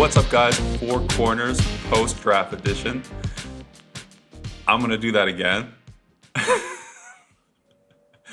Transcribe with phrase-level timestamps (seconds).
[0.00, 0.58] What's up, guys?
[0.78, 3.02] Four Corners post draft edition.
[4.66, 5.74] I'm going to do that again.
[6.34, 6.64] That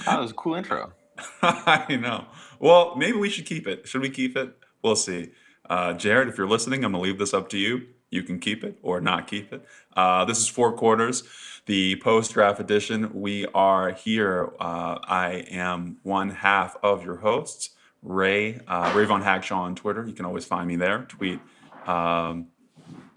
[0.06, 0.94] was a cool intro.
[1.42, 2.24] I know.
[2.62, 3.86] Well, maybe we should keep it.
[3.86, 4.56] Should we keep it?
[4.82, 5.32] We'll see.
[5.70, 7.88] Uh, Jared, if you're listening, I'm going to leave this up to you.
[8.12, 9.66] You can keep it or not keep it.
[9.94, 11.24] Uh, this is Four Corners,
[11.66, 13.12] the post draft edition.
[13.14, 14.54] We are here.
[14.58, 17.72] Uh, I am one half of your hosts,
[18.02, 20.08] Ray, uh, Ray Von Hagshaw on Twitter.
[20.08, 21.00] You can always find me there.
[21.10, 21.42] Tweet
[21.88, 22.48] um,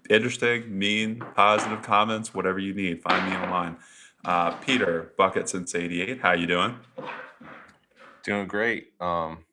[0.09, 3.01] interesting, mean, positive comments, whatever you need.
[3.01, 3.77] Find me online.
[4.23, 6.21] Uh, Peter, Bucket since 88.
[6.21, 6.77] How you doing?
[8.23, 8.93] Doing great.
[8.99, 9.45] Um,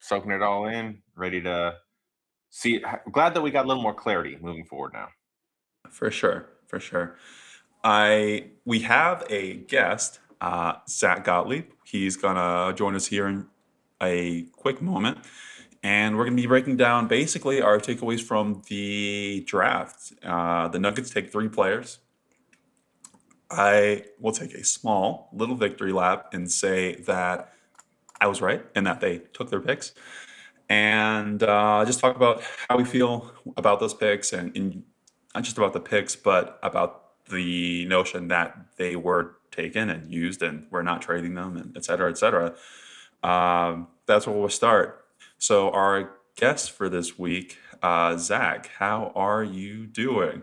[0.00, 1.76] soaking it all in, ready to
[2.50, 2.82] see.
[3.12, 5.08] Glad that we got a little more clarity moving forward now.
[5.90, 7.16] For sure, for sure.
[7.84, 11.66] I we have a guest, uh, Zach Gotlieb.
[11.84, 13.46] He's gonna join us here in
[14.02, 15.18] a quick moment,
[15.86, 20.12] and we're gonna be breaking down basically our takeaways from the draft.
[20.32, 22.00] Uh, the Nuggets take three players.
[23.48, 27.52] I will take a small little victory lap and say that
[28.20, 29.92] I was right and that they took their picks,
[30.68, 34.82] and uh, just talk about how we feel about those picks and, and
[35.36, 36.90] not just about the picks, but about
[37.28, 41.84] the notion that they were taken and used and we're not trading them and et
[41.84, 42.54] cetera, et cetera.
[43.22, 45.05] Um, that's where we'll start.
[45.38, 50.42] So our guest for this week, uh, Zach, how are you doing?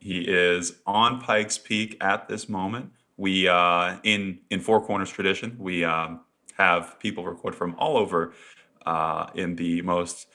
[0.00, 2.90] He is on Pikes Peak at this moment.
[3.16, 6.20] We uh, in in Four Corners tradition, we um,
[6.56, 8.32] have people record from all over
[8.86, 10.28] uh, in the most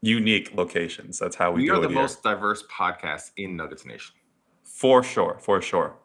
[0.00, 1.18] unique locations.
[1.18, 1.96] That's how we, We do are the here.
[1.96, 4.14] most diverse podcast in Nuggets Nation,
[4.64, 5.96] For sure, for sure.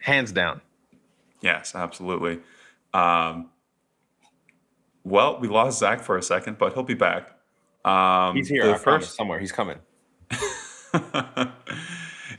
[0.00, 0.62] hands down.
[1.42, 2.40] Yes, absolutely.
[2.94, 3.50] Um,
[5.06, 7.30] well, we lost Zach for a second, but he'll be back.
[7.84, 8.62] Um, He's here.
[8.62, 9.38] promise, first, somewhere.
[9.38, 9.78] He's coming.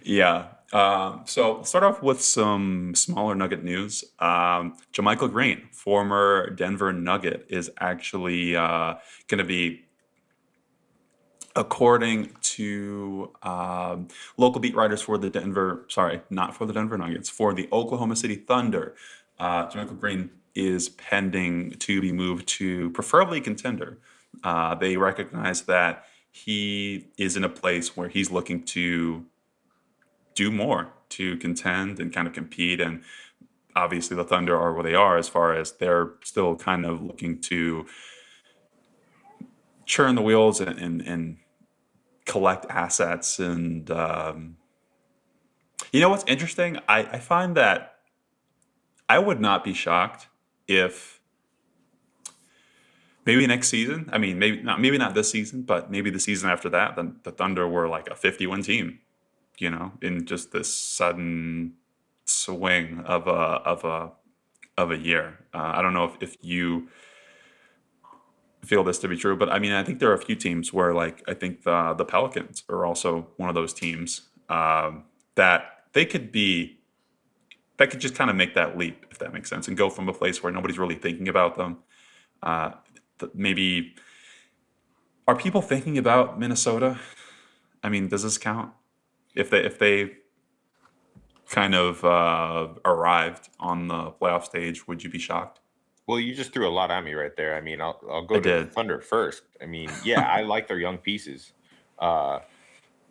[0.04, 0.48] yeah.
[0.74, 4.04] Um, so start off with some smaller Nugget news.
[4.20, 8.96] Um, JaMychal Green, former Denver Nugget, is actually uh,
[9.30, 9.86] going to be,
[11.56, 17.30] according to um, local beat writers for the Denver, sorry, not for the Denver Nuggets,
[17.30, 18.96] for the Oklahoma City Thunder.
[19.40, 24.00] Uh, JaMychal Green is pending to be moved to preferably contender.
[24.44, 29.26] Uh, they recognize that he is in a place where he's looking to
[30.34, 32.82] do more to contend and kind of compete.
[32.82, 33.04] And
[33.76, 37.40] obviously, the Thunder are where they are as far as they're still kind of looking
[37.42, 37.86] to
[39.86, 41.38] churn the wheels and, and, and
[42.26, 43.40] collect assets.
[43.40, 44.58] And um,
[45.92, 46.80] you know what's interesting?
[46.90, 47.96] I, I find that
[49.08, 50.28] I would not be shocked
[50.68, 51.20] if
[53.26, 56.50] maybe next season, I mean, maybe not, maybe not this season, but maybe the season
[56.50, 59.00] after that, then the Thunder were like a 51 team
[59.58, 61.74] you know, in just this sudden
[62.26, 64.12] swing of a of a
[64.78, 65.40] of a year.
[65.54, 66.90] Uh, I don't know if, if you
[68.64, 70.72] feel this to be true, but I mean, I think there are a few teams
[70.72, 75.86] where, like, I think the the Pelicans are also one of those teams um, that
[75.94, 76.77] they could be
[77.78, 80.10] that could just kind of make that leap, if that makes sense, and go from
[80.10, 81.78] a place where nobody's really thinking about them.
[82.44, 82.72] Uh,
[83.20, 83.96] th- maybe
[85.28, 87.00] are people thinking about Minnesota?
[87.84, 88.72] I mean, does this count?
[89.38, 90.12] if they if they
[91.50, 95.62] kind of uh, arrived on the playoff stage, would you be shocked?
[96.08, 97.56] Well, you just threw a lot at me right there.
[97.56, 98.74] I mean, I'll, I'll go I to did.
[98.74, 99.44] Thunder first.
[99.62, 101.54] I mean, yeah, I like their young pieces.
[102.00, 102.40] Uh,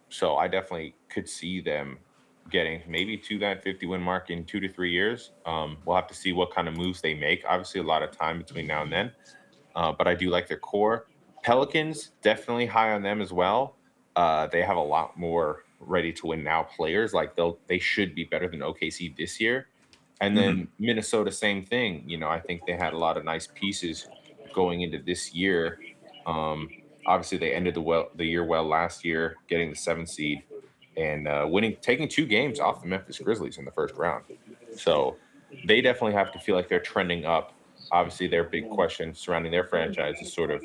[0.08, 1.98] so I definitely could see them
[2.50, 5.32] getting maybe to that 50 win mark in two to three years.
[5.44, 7.44] Um, we'll have to see what kind of moves they make.
[7.48, 9.12] Obviously, a lot of time between now and then.
[9.74, 11.06] Uh, but I do like their core.
[11.42, 13.76] Pelicans, definitely high on them as well.
[14.16, 17.12] Uh, they have a lot more ready to win now players.
[17.12, 19.68] Like they'll they should be better than OKC this year.
[20.20, 22.02] And then Minnesota, same thing.
[22.06, 24.08] You know, I think they had a lot of nice pieces
[24.54, 25.78] going into this year.
[26.24, 26.68] Um,
[27.06, 30.42] obviously, they ended the well the year well last year, getting the seventh seed
[30.96, 34.24] and uh, winning, taking two games off the Memphis Grizzlies in the first round.
[34.76, 35.16] So
[35.66, 37.52] they definitely have to feel like they're trending up.
[37.92, 40.62] Obviously, their big question surrounding their franchise is sort of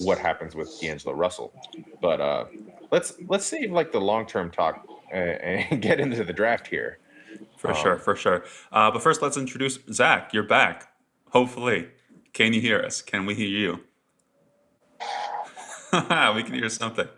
[0.00, 1.52] what happens with D'Angelo Russell.
[2.00, 2.44] But uh,
[2.90, 6.98] let's let's save like the long term talk uh, and get into the draft here.
[7.56, 8.44] For Um, sure, for sure.
[8.70, 10.32] Uh, but first, let's introduce Zach.
[10.32, 10.92] You're back.
[11.30, 11.88] Hopefully,
[12.32, 13.02] can you hear us?
[13.02, 13.80] Can we hear you?
[15.92, 17.08] we can hear something.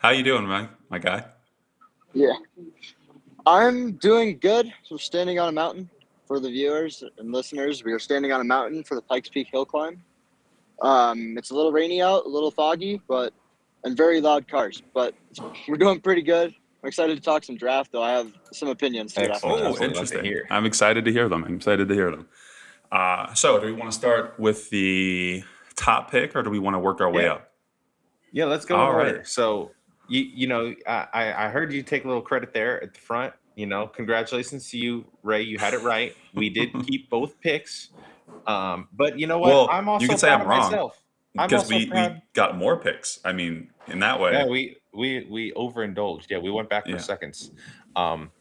[0.00, 0.68] How you doing, man?
[0.88, 1.24] My guy.
[2.14, 2.32] Yeah.
[3.46, 4.72] I'm doing good.
[4.90, 5.90] We're standing on a mountain
[6.26, 7.84] for the viewers and listeners.
[7.84, 10.02] We are standing on a mountain for the Pikes Peak Hill Climb.
[10.80, 13.34] Um, it's a little rainy out, a little foggy, but
[13.84, 14.82] and very loud cars.
[14.94, 15.14] But
[15.68, 16.54] we're doing pretty good.
[16.82, 18.02] I'm excited to talk some draft, though.
[18.02, 19.12] I have some opinions.
[19.14, 19.60] To Excellent.
[19.60, 20.24] Oh, That's I'd love to interesting.
[20.24, 20.46] hear.
[20.50, 21.44] I'm excited to hear them.
[21.44, 22.26] I'm excited to hear them.
[22.90, 25.44] Uh, so, do we want to start with the
[25.76, 27.32] top pick, or do we want to work our way Yeah.
[27.34, 27.52] up?
[28.32, 28.76] Yeah, let's go.
[28.76, 29.06] All right.
[29.08, 29.24] order.
[29.24, 29.72] So
[30.10, 33.32] you you know I I heard you take a little credit there at the front.
[33.56, 35.42] You know, congratulations to you, Ray.
[35.42, 36.12] You had it right.
[36.34, 37.90] We did keep both picks.
[38.46, 39.50] Um, but you know what?
[39.50, 40.70] Well, I'm you also can say proud I'm wrong.
[40.70, 41.02] myself.
[41.34, 43.20] Because we, we got more picks.
[43.24, 44.32] I mean, in that way.
[44.32, 46.26] Yeah, we we we overindulged.
[46.28, 46.98] Yeah, we went back for Yeah.
[46.98, 47.52] seconds.
[47.94, 48.32] Um,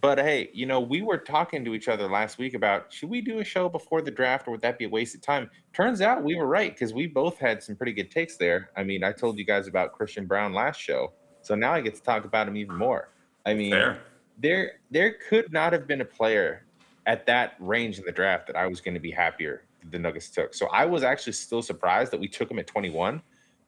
[0.00, 3.20] but hey, you know, we were talking to each other last week about should we
[3.20, 5.50] do a show before the draft or would that be a waste of time?
[5.72, 8.70] Turns out we were right because we both had some pretty good takes there.
[8.76, 11.12] I mean, I told you guys about Christian Braun last show,
[11.42, 13.10] so now I get to talk about him even more.
[13.46, 14.00] I mean, Fair.
[14.38, 16.64] there there could not have been a player
[17.06, 20.28] at that range in the draft that I was going to be happier the Nuggets
[20.28, 20.54] took.
[20.54, 23.22] So I was actually still surprised that we took him at 21,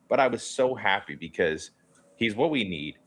[0.08, 1.70] but I was so happy because
[2.16, 2.98] he's what we need.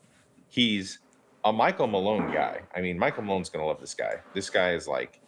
[0.47, 0.99] He's
[1.45, 2.61] a Michael Malone guy.
[2.75, 4.15] I mean, Michael Malone's to love this guy.
[4.33, 5.21] This guy is like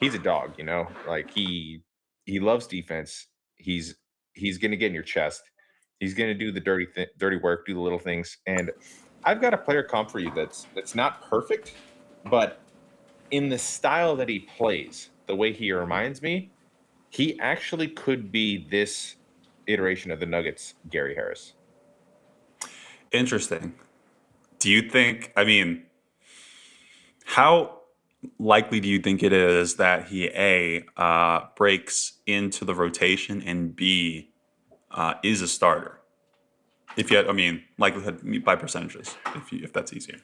[0.00, 0.88] he's a dog, you know?
[1.06, 1.82] Like he
[2.24, 3.28] he loves defense.
[3.56, 3.96] He's
[4.34, 5.42] he's to get in your chest.
[6.00, 8.38] He's to do the dirty th- dirty work, do the little things.
[8.46, 8.70] And
[9.24, 11.74] I've got a player comp for you that's that's not perfect,
[12.30, 12.60] but
[13.30, 16.50] in the style that he plays, the way he reminds me,
[17.10, 19.16] he actually could be this
[19.66, 21.54] iteration of the Nuggets, Gary Harris.
[23.12, 23.74] Interesting.
[24.62, 25.82] Do you think, I mean,
[27.24, 27.80] how
[28.38, 33.74] likely do you think it is that he A, uh, breaks into the rotation and
[33.74, 34.30] B,
[34.92, 35.98] uh, is a starter?
[36.96, 40.18] If you, had, I mean, likelihood by percentages, if you, if that's easier.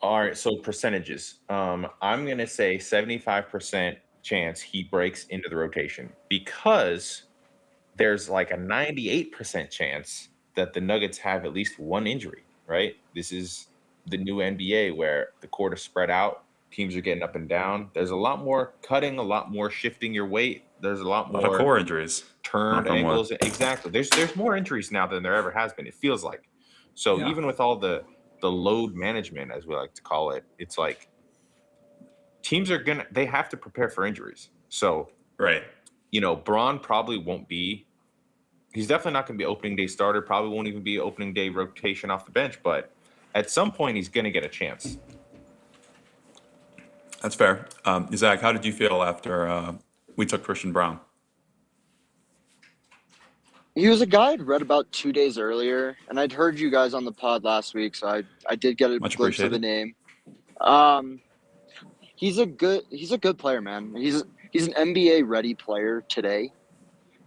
[0.00, 1.40] All right, so percentages.
[1.50, 7.24] Um, I'm gonna say 75% chance he breaks into the rotation because
[7.98, 12.94] there's like a 98% chance that the Nuggets have at least one injury, right?
[13.14, 13.68] This is
[14.06, 17.90] the new NBA where the court is spread out, teams are getting up and down.
[17.94, 20.64] There's a lot more cutting, a lot more shifting your weight.
[20.80, 22.24] There's a lot A lot more of core injuries.
[22.42, 23.30] turned Knock on angles.
[23.30, 23.90] Exactly.
[23.90, 25.86] There's there's more injuries now than there ever has been.
[25.86, 26.48] It feels like.
[26.94, 27.28] So Yeah.
[27.28, 28.04] even with all the
[28.42, 31.08] the load management, as we like to call it, it's like
[32.42, 34.50] teams are gonna they have to prepare for injuries.
[34.68, 35.64] So Right.
[36.10, 37.86] you know, Braun probably won't be.
[38.76, 40.20] He's definitely not going to be opening day starter.
[40.20, 42.62] Probably won't even be opening day rotation off the bench.
[42.62, 42.92] But
[43.34, 44.98] at some point, he's going to get a chance.
[47.22, 47.68] That's fair.
[47.86, 49.72] Um, Zach, how did you feel after uh,
[50.16, 51.00] we took Christian Braun?
[53.74, 56.92] He was a guy I'd read about two days earlier, and I'd heard you guys
[56.92, 59.58] on the pod last week, so I I did get a Much glimpse of the
[59.58, 59.94] name.
[60.60, 61.22] Um,
[62.14, 63.94] he's a good he's a good player, man.
[63.96, 66.52] He's he's an NBA ready player today,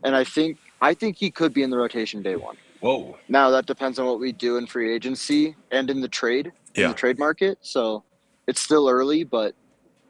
[0.04, 2.56] and I think I think he could be in the rotation day one.
[2.80, 3.18] Whoa.
[3.28, 6.82] Now that depends on what we do in free agency and in the trade in
[6.84, 6.88] Yeah.
[6.90, 7.58] the trade market.
[7.62, 8.04] So
[8.48, 9.56] it's still early, but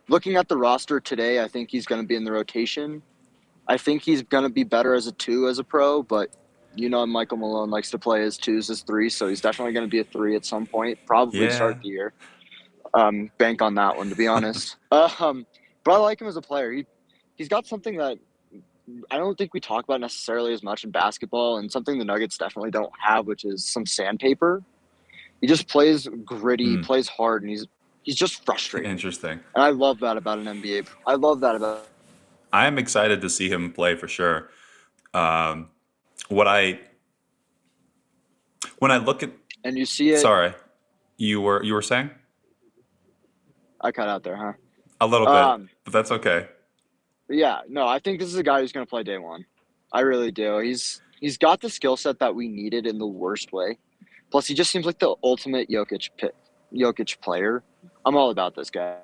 [0.07, 3.01] looking at the roster today, I think he's going to be in the rotation.
[3.67, 6.29] I think he's going to be better as a two as a pro, but
[6.75, 9.85] you know Michael Malone likes to play his twos as threes, so he's definitely going
[9.85, 10.99] to be a three at some point.
[11.05, 11.49] Probably Yeah.
[11.49, 12.13] start the year.
[12.93, 14.75] Um, bank on that one, to be honest.
[14.91, 15.45] um,
[15.83, 16.71] but I like him as a player.
[16.71, 16.85] He
[17.35, 18.17] he's got something that
[19.11, 22.37] I don't think we talk about necessarily as much in basketball, and something the Nuggets
[22.37, 24.63] definitely don't have, which is some sandpaper.
[25.41, 26.83] He just plays gritty, Mm.
[26.83, 27.65] plays hard, and he's
[28.03, 28.89] he's just frustrating.
[28.91, 29.39] Interesting.
[29.55, 30.87] And I love that about an NBA.
[31.05, 31.87] I love that about.
[32.51, 34.49] I am excited to see him play for sure.
[35.13, 35.69] Um,
[36.29, 36.79] what I
[38.79, 39.31] when I look at
[39.63, 40.19] And you see it.
[40.19, 40.53] sorry,
[41.17, 42.09] you were you were saying
[43.81, 44.53] I cut out there, huh?
[45.01, 46.47] a little bit, Um, but that's okay.
[47.29, 49.45] But yeah, no, I think this is a guy who's going to play day one.
[49.93, 50.57] I really do.
[50.57, 53.77] He's he's got the skill set that we needed in the worst way.
[54.31, 56.35] Plus, he just seems like the ultimate Jokic pit,
[56.73, 57.63] Jokic player.
[58.03, 58.97] I'm all about this guy.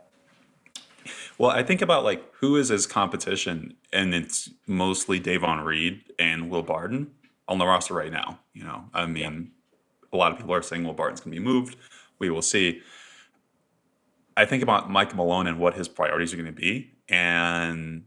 [1.38, 6.50] Well, I think about like who is his competition, and it's mostly Davon Reed and
[6.50, 7.12] Will Barton
[7.48, 8.40] on the roster right now.
[8.56, 9.52] You know, I mean,
[10.12, 11.76] a lot of people are saying Will Barton's going to be moved.
[12.18, 12.82] We will see.
[14.36, 18.06] I think about Mike Malone and what his priorities are going to be, and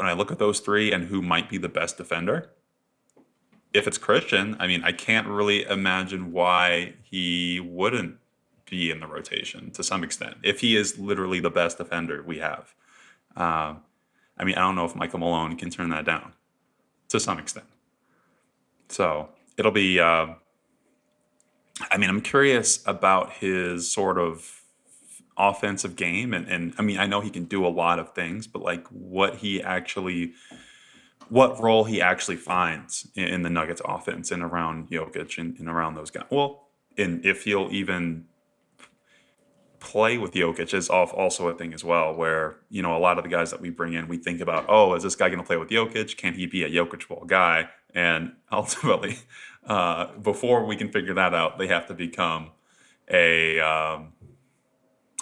[0.00, 2.48] when I look at those three and who might be the best defender,
[3.74, 8.16] if it's Christian, I mean, I can't really imagine why he wouldn't
[8.68, 12.38] be in the rotation to some extent if he is literally the best defender we
[12.38, 12.74] have.
[13.36, 13.82] Um,
[14.38, 16.32] I mean, I don't know if Michael Malone can turn that down
[17.10, 17.66] to some extent.
[18.88, 19.28] So
[19.58, 20.00] it'll be.
[20.00, 20.28] Uh,
[21.90, 24.59] I mean, I'm curious about his sort of
[25.40, 28.46] offensive game, and, and I mean, I know he can do a lot of things,
[28.46, 30.34] but like what he actually
[31.30, 35.68] what role he actually finds in, in the Nuggets offense and around Jokic and, and
[35.68, 36.24] around those guys.
[36.28, 36.66] Well,
[36.98, 38.26] and if he'll even
[39.78, 43.16] play with Jokic is off also a thing as well, where you know a lot
[43.16, 45.40] of the guys that we bring in, we think about, oh, is this guy going
[45.40, 46.16] to play with Jokic?
[46.16, 47.68] Can he be a Jokic ball guy?
[47.94, 49.18] And ultimately,
[49.64, 52.50] uh, before we can figure that out, they have to become
[53.08, 54.12] a um,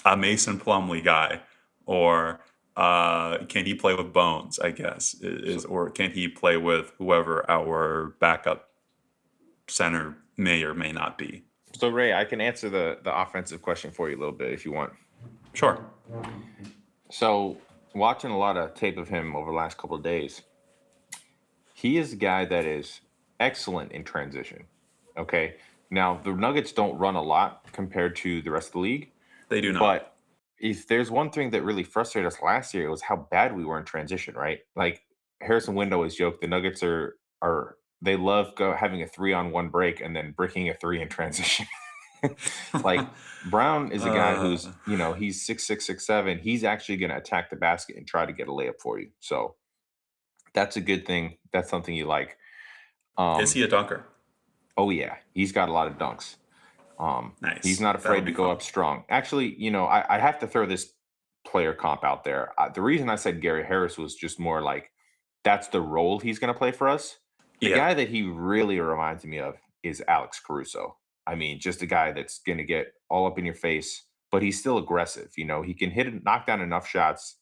[0.04, 1.40] a Mason Plumlee guy,
[1.86, 2.40] or
[2.76, 4.58] uh, can he play with Bones?
[4.58, 8.68] I guess is, or can he play with whoever our backup
[9.66, 11.44] center may or may not be?
[11.74, 14.64] So Ray, I can answer the the offensive question for you a little bit if
[14.64, 14.92] you want.
[15.52, 15.84] Sure.
[17.10, 17.56] So
[17.94, 20.42] watching a lot of tape of him over the last couple of days,
[21.74, 23.00] he is a guy that is
[23.40, 24.64] excellent in transition.
[25.16, 25.56] Okay.
[25.90, 29.10] Now the Nuggets don't run a lot compared to the rest of the league,
[29.48, 29.80] They do not.
[29.80, 30.14] but
[30.58, 33.64] if there's one thing that really frustrated us last year, it was how bad we
[33.64, 34.58] were in transition, right?
[34.74, 35.02] Like
[35.40, 39.50] Harrison Wind has joked the Nuggets are are they love go having a three on
[39.50, 41.66] one break and then breaking a three in transition.
[42.82, 43.06] like
[43.50, 44.72] Braun is a guy who's Uh.
[44.86, 46.38] you know he's six six six seven.
[46.38, 49.10] He's actually going to attack the basket and try to get a layup for you.
[49.20, 49.54] So
[50.54, 51.38] that's a good thing.
[51.52, 52.36] That's something you like.
[53.16, 54.04] Um, is he a dunker?
[54.76, 56.36] Oh yeah, he's got a lot of dunks.
[56.98, 57.60] Um, Nice.
[57.64, 58.52] he's not afraid to go fun.
[58.52, 59.04] up strong.
[59.08, 60.92] Actually, you know, I, I have to throw this
[61.46, 62.52] player comp out there.
[62.58, 64.90] Uh, the reason I said Gary Harris was just more like
[65.44, 67.18] that's the role he's going to play for us.
[67.60, 67.76] The Yeah.
[67.76, 70.96] guy that he really reminds me of is Alex Caruso.
[71.26, 74.42] I mean, just a guy that's going to get all up in your face, but
[74.42, 75.30] he's still aggressive.
[75.36, 77.36] You know, he can hit, and knock down enough shots,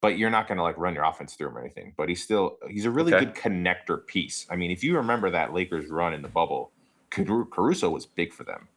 [0.00, 1.94] but you're not going to like run your offense through him or anything.
[1.96, 3.24] But he's still he's a really Okay.
[3.26, 4.46] good connector piece.
[4.50, 6.70] I mean, if you remember that Lakers run in the bubble,
[7.10, 8.68] Caru- Caruso was big for them.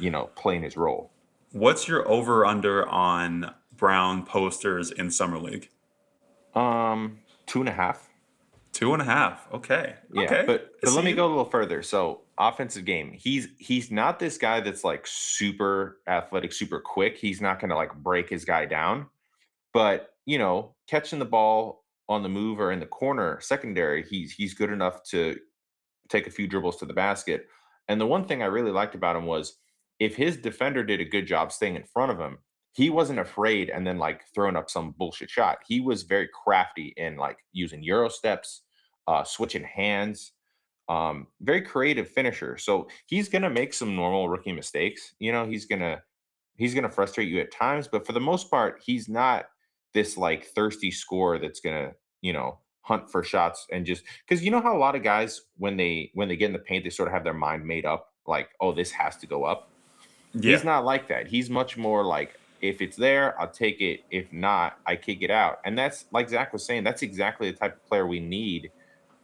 [0.00, 1.12] You know, playing his role.
[1.52, 5.68] What's your over under on Braun posters in summer league?
[6.54, 8.08] Um, two and a half.
[8.72, 9.48] Two and a half.
[9.52, 9.94] Okay.
[10.12, 10.44] Yeah, okay.
[10.46, 11.82] but but let me go a little further.
[11.82, 17.18] So offensive game, he's he's not this guy that's like super athletic, super quick.
[17.18, 19.06] He's not going to like break his guy down,
[19.74, 24.32] but you know, catching the ball on the move or in the corner secondary, he's
[24.32, 25.36] he's good enough to
[26.08, 27.48] take a few dribbles to the basket.
[27.88, 29.56] And the one thing I really liked about him was
[30.00, 32.38] if his defender did a good job staying in front of him,
[32.72, 35.58] he wasn't afraid and then like throwing up some bullshit shot.
[35.66, 38.62] He was very crafty in like using euro steps,
[39.06, 40.32] uh, switching hands,
[40.88, 42.56] um, very creative finisher.
[42.56, 45.14] So he's gonna make some normal rookie mistakes.
[45.18, 46.02] You know, he's gonna
[46.56, 49.46] he's gonna frustrate you at times, but for the most part, he's not
[49.92, 51.92] this like thirsty scorer that's gonna
[52.22, 55.42] you know hunt for shots and just because you know how a lot of guys
[55.58, 57.84] when they when they get in the paint they sort of have their mind made
[57.84, 59.70] up like oh this has to go up
[60.34, 60.52] Yeah.
[60.52, 61.26] He's not like that.
[61.26, 64.04] He's much more like if it's there, I'll take it.
[64.10, 65.60] If not, I kick it out.
[65.64, 68.70] And that's like Zach was saying, that's exactly the type of player we need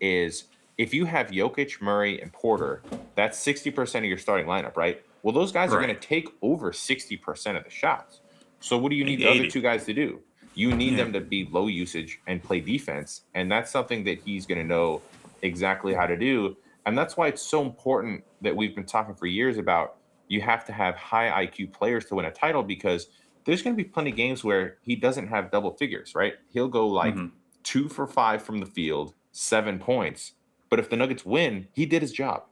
[0.01, 0.45] is
[0.79, 2.83] if you have Jokic, Murray, and Porter,
[3.15, 5.03] that's 60% of your starting lineup, right?
[5.23, 8.21] Well, those guys are going to take over 60% of the shots.
[8.61, 10.21] So what do you need Maybe the other two guys to do?
[10.55, 11.05] You need Yeah.
[11.05, 13.23] them to be low usage and play defense.
[13.35, 15.03] And that's something that he's going to know
[15.43, 16.57] exactly how to do.
[16.87, 19.97] And that's why it's so important that we've been talking for years about
[20.29, 23.09] you have to have high IQ players to win a title because
[23.45, 26.35] there's going to be plenty of games where he doesn't have double figures, right?
[26.51, 27.31] He'll go like Mhm.
[27.63, 30.33] two for five from the field, seven points.
[30.69, 32.45] But if the Nuggets win, he did his job.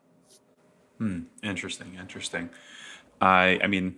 [0.98, 1.22] Hmm.
[1.42, 1.96] Interesting.
[1.98, 2.50] Interesting.
[3.20, 3.58] I.
[3.62, 3.96] I mean,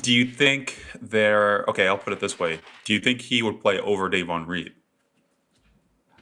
[0.00, 1.64] do you think there?
[1.68, 2.60] Okay, I'll put it this way.
[2.84, 4.72] Do you think he would play over Davon Reed?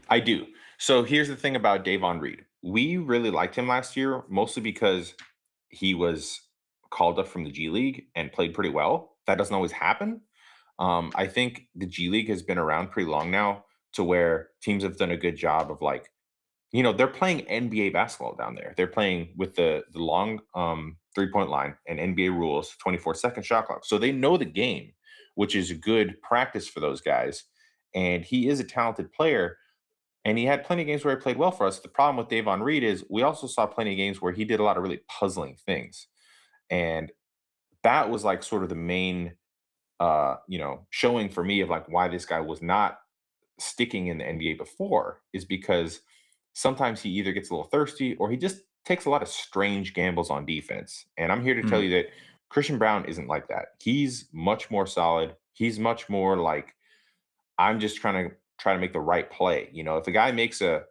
[0.09, 0.47] I do.
[0.79, 2.46] So here's the thing about Davon Reed.
[2.67, 5.15] We really liked him last year, mostly because
[5.69, 6.41] he was
[6.91, 9.17] called up from the G League and played pretty well.
[9.27, 10.21] That doesn't always happen.
[10.79, 14.83] Um, I think the G League has been around pretty long now to where teams
[14.83, 16.11] have done a good job of like,
[16.73, 18.75] you know, they're playing NBA basketball down there.
[18.77, 23.45] They're playing with the the long um, three point line and NBA rules, 24 second
[23.45, 23.85] shot clock.
[23.85, 24.93] So they know the game,
[25.37, 27.45] which is good practice for those guys.
[27.95, 29.57] And he is a talented player.
[30.27, 31.79] And he had plenty of games where he played well for us.
[31.81, 34.61] The problem with Davon Reed is we also saw plenty of games where he did
[34.61, 36.09] a lot of really puzzling things.
[36.71, 37.13] And
[37.85, 39.37] that was like sort of the main
[40.01, 43.01] uh, you know, showing for me of like why this guy was not
[43.59, 46.01] sticking in the NBA before is because
[46.55, 49.95] sometimes he either gets a little thirsty or he just takes a lot of strange
[49.95, 51.07] gambles on defense.
[51.17, 51.85] And I'm here to tell Hmm.
[51.85, 52.07] you that
[52.51, 53.69] Christian Braun isn't like that.
[53.81, 55.37] He's much more solid.
[55.53, 56.75] He's much more like
[57.59, 59.69] I'm just trying to try to make the right play.
[59.73, 60.85] You know, if a guy makes a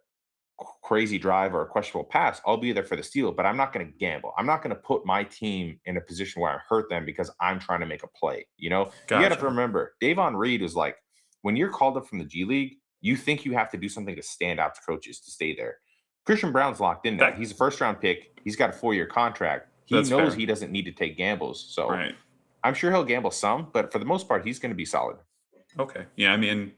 [0.82, 3.72] crazy drive or a questionable pass, I'll be there for the steal, but I'm not
[3.72, 4.32] going to gamble.
[4.38, 7.30] I'm not going to put my team in a position where I hurt them because
[7.40, 8.46] I'm trying to make a play.
[8.56, 8.84] You know,
[9.20, 10.96] you got to remember, Davon Reed was like
[11.42, 14.16] when you're called up from the G League, you think you have to do something
[14.16, 15.76] to stand out to coaches to stay there.
[16.24, 17.30] Christian Braun's locked in now.
[17.30, 18.40] That- He's a first round pick.
[18.42, 19.68] He's got a four year contract.
[19.84, 20.30] He knows fair.
[20.30, 21.64] he doesn't need to take gambles.
[21.74, 22.14] So Right.
[22.64, 25.18] I'm sure he'll gamble some, but for the most part, he's going to be solid.
[25.78, 26.06] Okay.
[26.16, 26.32] Yeah.
[26.32, 26.72] I mean,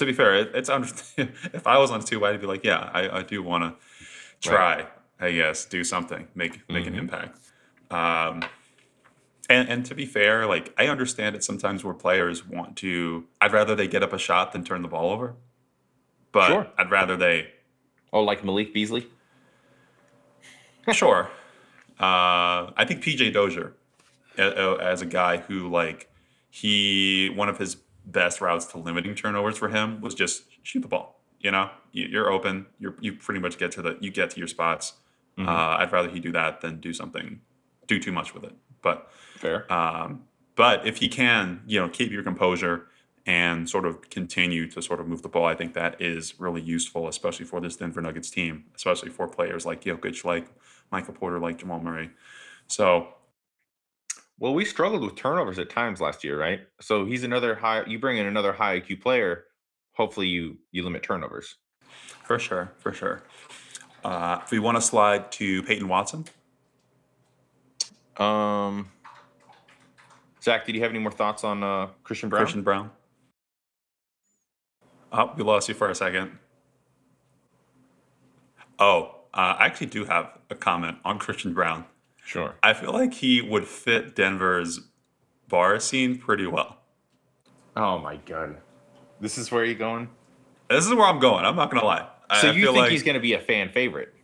[0.00, 0.88] to be fair, it, it's under.
[1.16, 4.86] if I was on two, I'd be like, yeah, I, I do want to try.
[5.20, 6.98] I guess do something, make make an Mhm.
[6.98, 7.38] impact.
[7.90, 8.42] Um,
[9.48, 13.26] and and to be fair, like I understand it sometimes where players want to.
[13.40, 15.34] I'd rather they get up a shot than turn the ball over.
[16.32, 16.66] But Sure.
[16.78, 17.52] I'd rather they
[18.12, 19.06] Oh, like Malik Beasley?
[20.92, 21.30] sure.
[22.00, 23.74] Uh, I think PJ Dozier,
[24.38, 26.08] as a guy who like
[26.48, 27.76] he one of his
[28.06, 31.20] best routes to limiting turnovers for him was just shoot the ball.
[31.40, 32.66] You know, You- you're open.
[32.78, 34.94] You're you pretty much get to the you get to your spots.
[35.38, 35.48] Mhm.
[35.48, 37.40] Uh, I'd rather he do that than do something
[37.86, 38.54] do too much with it.
[38.82, 39.70] But Fair.
[39.72, 42.86] um, but if he can, you know, keep your composure
[43.26, 46.60] and sort of continue to sort of move the ball, I think that is really
[46.60, 50.46] useful, especially for this Denver Nuggets team, especially for players like Jokic, like
[50.92, 52.10] Michael Porter, like Jamal Murray.
[52.66, 53.14] So
[54.40, 56.60] Well, we struggled with turnovers at times last year, right?
[56.80, 57.84] So he's another high.
[57.84, 59.44] You bring in another high IQ player.
[59.92, 61.56] Hopefully, you you limit turnovers.
[62.24, 63.22] for sure, for sure.
[64.02, 66.24] Uh, if we want to slide to Peyton Watson,
[68.16, 68.90] Um,
[70.42, 72.40] Zach, did you have any more thoughts on uh, Christian Braun?
[72.42, 72.90] Christian Braun.
[75.12, 76.38] Oh, we lost you for a second.
[78.78, 81.84] Oh, uh, I actually do have a comment on Christian Braun.
[82.30, 82.54] Sure.
[82.62, 84.78] I feel like he would fit Denver's
[85.48, 86.78] bar scene pretty well.
[87.74, 88.58] Oh my god,
[89.20, 90.08] this is where you going?
[90.68, 91.44] This is where I'm going.
[91.44, 92.06] I'm not gonna lie.
[92.40, 94.14] So I you feel think like he's going to be a fan favorite?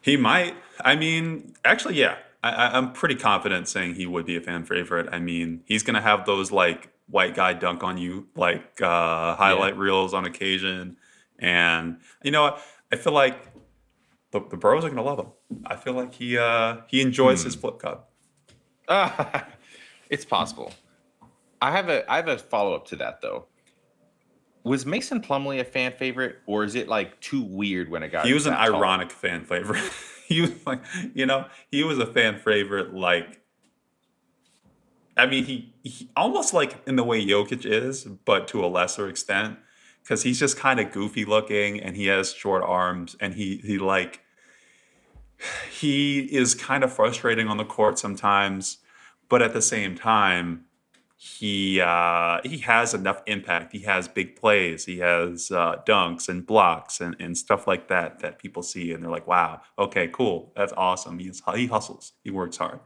[0.00, 0.56] he might.
[0.80, 2.16] I mean, actually, yeah.
[2.42, 5.08] I, I, I'm pretty confident saying he would be a fan favorite.
[5.12, 9.78] I mean, he's gonna have those like white guy dunk on you, like uh, highlight
[9.78, 10.96] reels on occasion,
[11.38, 12.60] and you know what?
[12.92, 13.52] I feel like
[14.40, 15.28] the, the bros are gonna love him.
[15.66, 18.12] I feel like he uh, he enjoys his flip cup.
[18.88, 19.40] Uh,
[20.10, 20.72] it's possible.
[21.60, 23.46] I have a I have a follow up to that though.
[24.62, 28.24] Was Mason Plumlee a fan favorite, or is it like too weird when a guy?
[28.24, 28.76] he was an tall?
[28.76, 29.82] ironic fan favorite.
[30.28, 30.82] he was like,
[31.14, 32.94] you know, he was a fan favorite.
[32.94, 33.40] Like,
[35.16, 39.08] I mean, he, he almost like in the way Jokic is, but to a lesser
[39.08, 39.58] extent,
[40.02, 43.78] because he's just kind of goofy looking and he has short arms and he he
[43.78, 44.20] like
[45.70, 48.78] he is kind of frustrating on the court sometimes,
[49.28, 50.64] but at the same time,
[51.16, 53.72] he uh, he has enough impact.
[53.72, 54.84] He has big plays.
[54.84, 59.02] He has uh, dunks and blocks and, and stuff like that that people see and
[59.02, 62.12] they're like, "Wow, okay, cool, that's awesome." He's he hustles.
[62.22, 62.80] He works hard,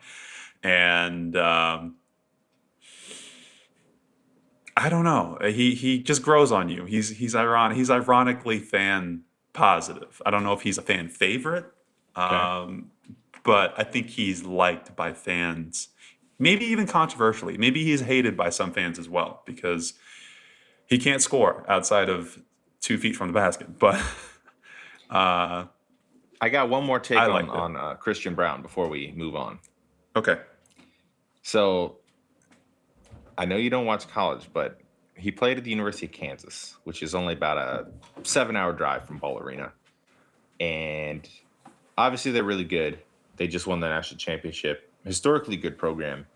[0.63, 1.97] and um,
[4.77, 5.39] I don't know.
[5.43, 6.85] He he just grows on you.
[6.85, 7.77] He's he's ironic.
[7.77, 10.23] He's ironically fan positive.
[10.25, 11.67] I don't know if he's a fan favorite,
[12.17, 12.91] um,
[13.45, 15.89] but I think he's liked by fans
[16.41, 17.57] maybe even controversially.
[17.57, 19.95] Maybe he's hated by some fans as well because
[20.87, 22.41] he can't score outside of
[22.81, 23.69] two feet from the basket.
[23.79, 24.01] But
[25.11, 25.67] uh,
[26.41, 29.59] I got one more take I on, on uh, Christian Braun before we move on.
[30.17, 30.39] okay,
[31.43, 31.97] So
[33.37, 34.81] I know you don't watch college, but
[35.15, 37.87] he played at the University of Kansas, which is only about a
[38.23, 39.73] seven hour drive from Ball Arena.
[40.61, 41.29] And
[42.01, 42.99] obviously, they're really good.
[43.37, 44.91] They just won the national championship.
[45.05, 46.27] Historically good program,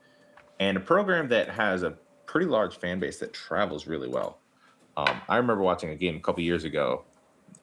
[0.58, 1.90] and a program that has a
[2.26, 4.38] pretty large fan base that travels really well.
[4.96, 7.04] Um, I remember watching a game a couple years ago.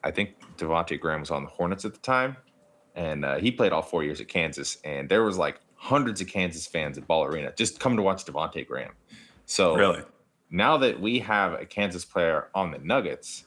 [0.04, 2.36] I think Devontae Graham was on the Hornets at the time,
[2.94, 4.78] and uh, he played all four years at Kansas.
[4.84, 8.24] And there was like hundreds of Kansas fans at Ball Arena just come to watch
[8.24, 8.92] Devontae Graham.
[9.46, 10.02] So really,
[10.50, 13.44] now that we have a Kansas player on the Nuggets,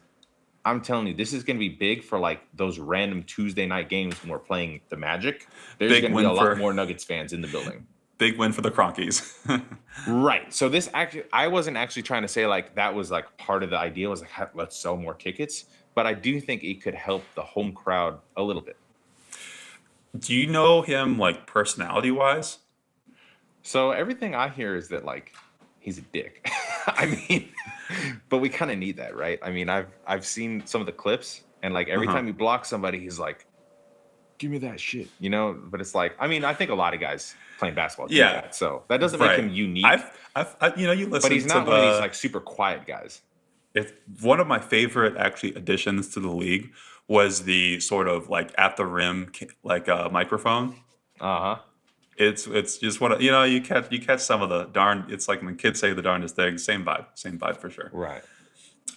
[0.65, 3.87] I'm telling you, this is going to be big for like those random Tuesday night
[3.87, 5.47] games when we're playing the Magic.
[5.77, 7.85] There's going to be a lot for- more Nuggets fans in the building.
[8.17, 9.63] big win for the Kroenkes.
[10.07, 10.53] Right.
[10.53, 13.69] So this actually, I wasn't actually trying to say like that was like part of
[13.69, 17.23] the idea was like let's sell more tickets, but I do think it could help
[17.33, 18.75] the home crowd a little bit.
[20.19, 22.57] Do you know him like personality wise?
[23.63, 25.33] So everything I hear is that like
[25.79, 26.45] he's a dick.
[26.87, 27.47] I mean,
[28.29, 29.39] but we kind of need that, right?
[29.41, 32.17] I mean, I've I've seen some of the clips, and like every Uh-huh.
[32.17, 33.45] time he blocks somebody, he's like,
[34.39, 35.53] "Give me that shit," you know.
[35.53, 38.31] But it's like, I mean, I think a lot of guys playing basketball, do Yeah.
[38.33, 39.37] that, so that doesn't Right.
[39.37, 39.85] make him unique.
[39.85, 42.13] I've, I've, I, you know, you listen but he's not the, one of these like
[42.13, 43.21] super quiet guys.
[43.73, 46.71] it's one of my favorite actually additions to the league
[47.07, 49.31] was the sort of like at the rim
[49.63, 50.75] like uh, microphone
[51.21, 51.57] Uh huh.
[52.17, 53.43] It's it's just what you know.
[53.43, 55.05] You catch you catch some of the darn.
[55.09, 56.63] It's like when kids say the darndest things.
[56.63, 57.05] Same vibe.
[57.15, 57.89] Same vibe for sure.
[57.91, 58.21] Right.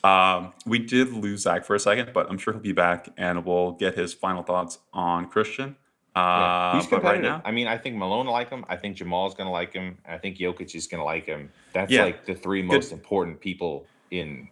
[0.04, 3.44] Um, we did lose Zach for a second, but I'm sure he'll be back and
[3.44, 5.74] we'll get his final thoughts on Christian.
[6.14, 6.22] Yeah.
[6.22, 7.22] Uh, He's but right competitive.
[7.24, 8.64] now, I mean, I think Malone will like him.
[8.68, 9.98] I think Jamal's going to like him.
[10.08, 11.50] I think Jokic is going to like him.
[11.72, 12.04] That's Yeah.
[12.04, 14.48] like the three most important people in,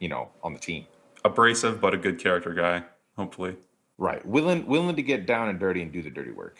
[0.00, 0.86] you know, on the team.
[1.24, 2.82] abrasive but a good character guy.
[3.16, 3.56] Hopefully,
[3.98, 4.24] Right.
[4.26, 6.56] Willing willing to get down and dirty and do the dirty work.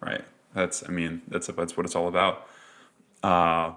[0.00, 0.22] right?
[0.54, 2.46] That's I mean that's that's what it's all about.
[3.22, 3.74] Uh,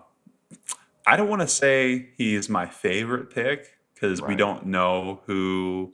[1.05, 4.37] I don't want to say he is my favorite pick because we Right.
[4.37, 5.93] don't know who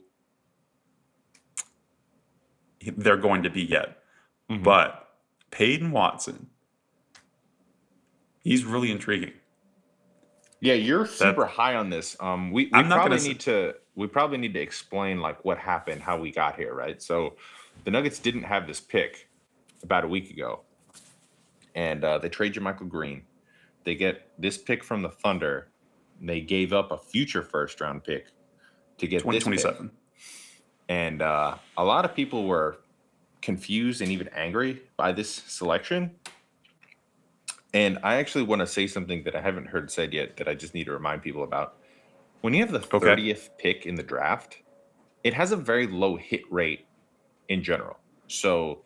[2.96, 3.98] they're going to be yet.
[4.50, 4.62] Mhm.
[4.62, 5.08] But
[5.50, 6.48] Peyton Watson,
[8.42, 9.32] he's really intriguing.
[10.60, 12.16] Yeah, you're super high on this.
[12.20, 15.20] Um, we, we I'm not gonna probably s- need to we probably need to explain
[15.20, 17.00] like what happened, how we got here, right?
[17.00, 17.36] So,
[17.84, 19.28] the Nuggets didn't have this pick
[19.82, 20.62] about a week ago,
[21.74, 23.22] and uh, they trade JaMychal Green.
[23.84, 25.68] They get this pick from the Thunder.
[26.20, 28.26] And they gave up a future first round pick
[28.98, 29.90] to get this 2027.
[30.88, 32.78] and uh, a lot of people were
[33.42, 36.12] confused and even angry by this selection.
[37.74, 40.54] And I actually want to say something that I haven't heard said yet that I
[40.54, 41.78] just need to remind people about.
[42.42, 43.06] When you have the Okay.
[43.06, 44.58] 30th pick in the draft,
[45.24, 46.86] it has a very low hit rate
[47.48, 47.98] in general.
[48.28, 48.84] So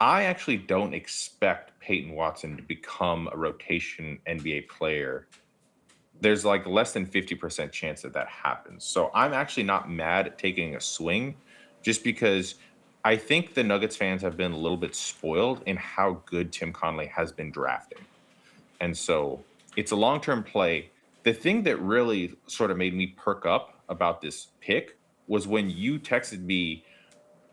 [0.00, 5.26] I actually don't expect Peyton Watson to become a rotation NBA player.
[6.20, 8.84] There's like less than 50% chance that that happens.
[8.84, 11.36] So I'm actually not mad at taking a swing
[11.82, 12.56] just because
[13.04, 16.72] I think the Nuggets fans have been a little bit spoiled in how good Tim
[16.72, 18.04] Connelly has been drafting.
[18.80, 19.42] And so
[19.76, 20.90] it's a long term play.
[21.24, 25.70] The thing that really sort of made me perk up about this pick was when
[25.70, 26.84] you texted me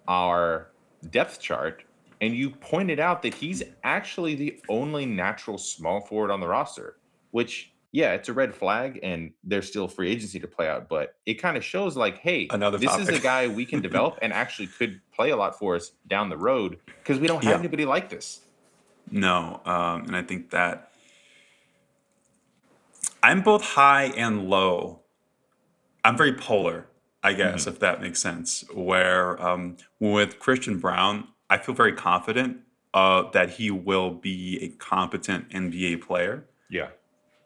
[0.07, 0.67] our
[1.09, 1.83] depth chart
[2.21, 6.97] and you pointed out that he's actually the only natural small forward on the roster,
[7.31, 11.15] which, yeah, it's a red flag and there's still free agency to play out, but
[11.25, 14.33] it kind of shows like, hey, Another this is a guy we can develop and
[14.33, 17.59] actually could play a lot for us down the road because we don't have Yeah.
[17.59, 18.41] anybody like this.
[19.11, 20.91] No, um, and I think that
[23.21, 25.01] I'm both high and low.
[26.03, 26.87] I'm very polar,
[27.23, 28.63] I guess, if that makes sense.
[28.73, 32.57] Where um, with Christian Brown, I feel very confident
[32.93, 36.45] uh, that he will be a competent NBA player.
[36.69, 36.89] Yeah.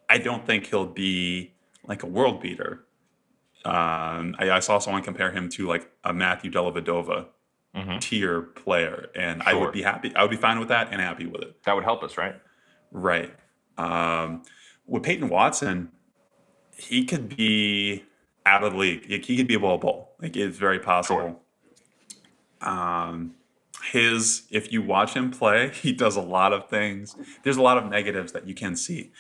[0.09, 1.53] I don't think he'll be
[1.85, 2.85] like a world beater.
[3.65, 7.27] Um, I, I saw someone compare him to like a Matthew Dellavedova
[7.75, 8.01] Mhm.
[8.01, 10.11] tier player, and I would be happy.
[10.15, 11.61] I would be fine with that and happy with it.
[11.65, 12.33] That would help us, right?
[12.91, 13.31] Right.
[13.77, 14.41] Um,
[14.87, 15.91] with Peyton Watson,
[16.75, 18.05] he could be
[18.43, 19.23] out of the league.
[19.23, 20.15] He could be a ball ball.
[20.19, 21.43] Like it's very possible.
[22.61, 23.35] Um,
[23.91, 27.15] his if you watch him play, he does a lot of things.
[27.43, 29.11] There's a lot of negatives that you can see.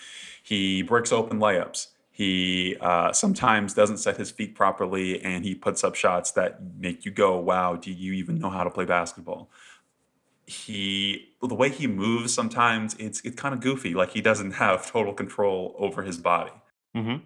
[0.43, 1.87] He breaks open layups.
[2.11, 7.05] He uh, sometimes doesn't set his feet properly, and he puts up shots that make
[7.05, 9.49] you go, "Wow, do you even know how to play basketball?"
[10.45, 14.89] he the way he moves sometimes it's it's kind of goofy like he doesn't have
[14.91, 16.51] total control over his body
[16.95, 17.17] Mm-hmm.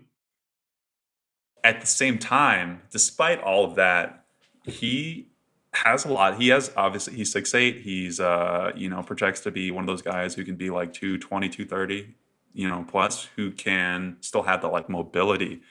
[1.63, 4.25] at the same time despite all of that
[4.65, 5.29] he
[5.73, 7.81] has a lot he has obviously he's six eight.
[7.81, 10.93] he's uh you know projects to be one of those guys who can be like
[10.93, 12.15] 220 230
[12.53, 15.61] you know plus who can still have the like mobility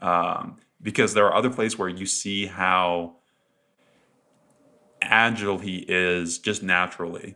[0.00, 3.16] um because there are other places where you see how
[5.02, 7.34] agile he is just naturally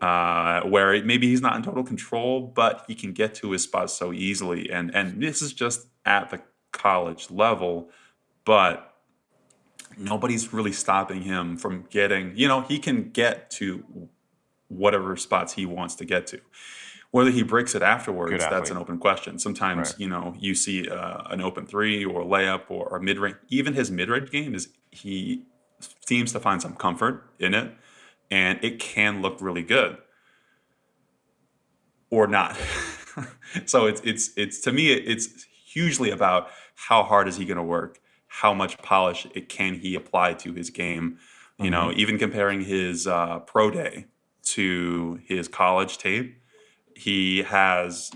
[0.00, 3.94] uh, where maybe he's not in total control, but he can get to his spots
[3.94, 4.70] so easily.
[4.70, 6.40] And and this is just at the
[6.72, 7.90] college level,
[8.44, 8.95] but
[9.96, 12.32] nobody's really stopping him from getting.
[12.36, 14.08] You know, he can get to
[14.68, 16.40] whatever spots he wants to get to.
[17.12, 19.38] Whether he breaks it afterwards, that's an open question.
[19.38, 20.00] Sometimes, Right.
[20.00, 23.36] you know, you see uh, an open three or layup or, or mid range.
[23.48, 25.44] Even his mid range game is he
[26.06, 27.72] seems to find some comfort in it,
[28.30, 29.98] and it can look really good
[32.10, 32.56] or not.
[33.66, 37.62] so it's it's it's to me it's hugely about how hard is he going to
[37.62, 38.00] work,
[38.36, 41.18] how much polish it can he apply to his game.
[41.58, 44.04] You know, even comparing his uh, pro day
[44.56, 46.38] to his college tape,
[46.94, 48.10] he has.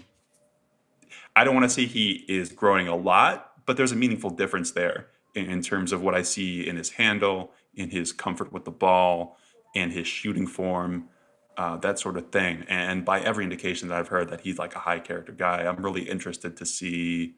[1.35, 4.73] I don't want to say he is growing a lot, but there's a meaningful difference
[4.73, 8.67] there in, in terms of what I see in his handle, in his comfort with
[8.67, 9.39] the ball,
[9.75, 11.09] in his shooting form,
[11.57, 12.67] uh, that sort of thing.
[12.69, 15.83] And by every indication that I've heard that he's like a high character guy, I'm
[15.83, 17.37] really interested to see.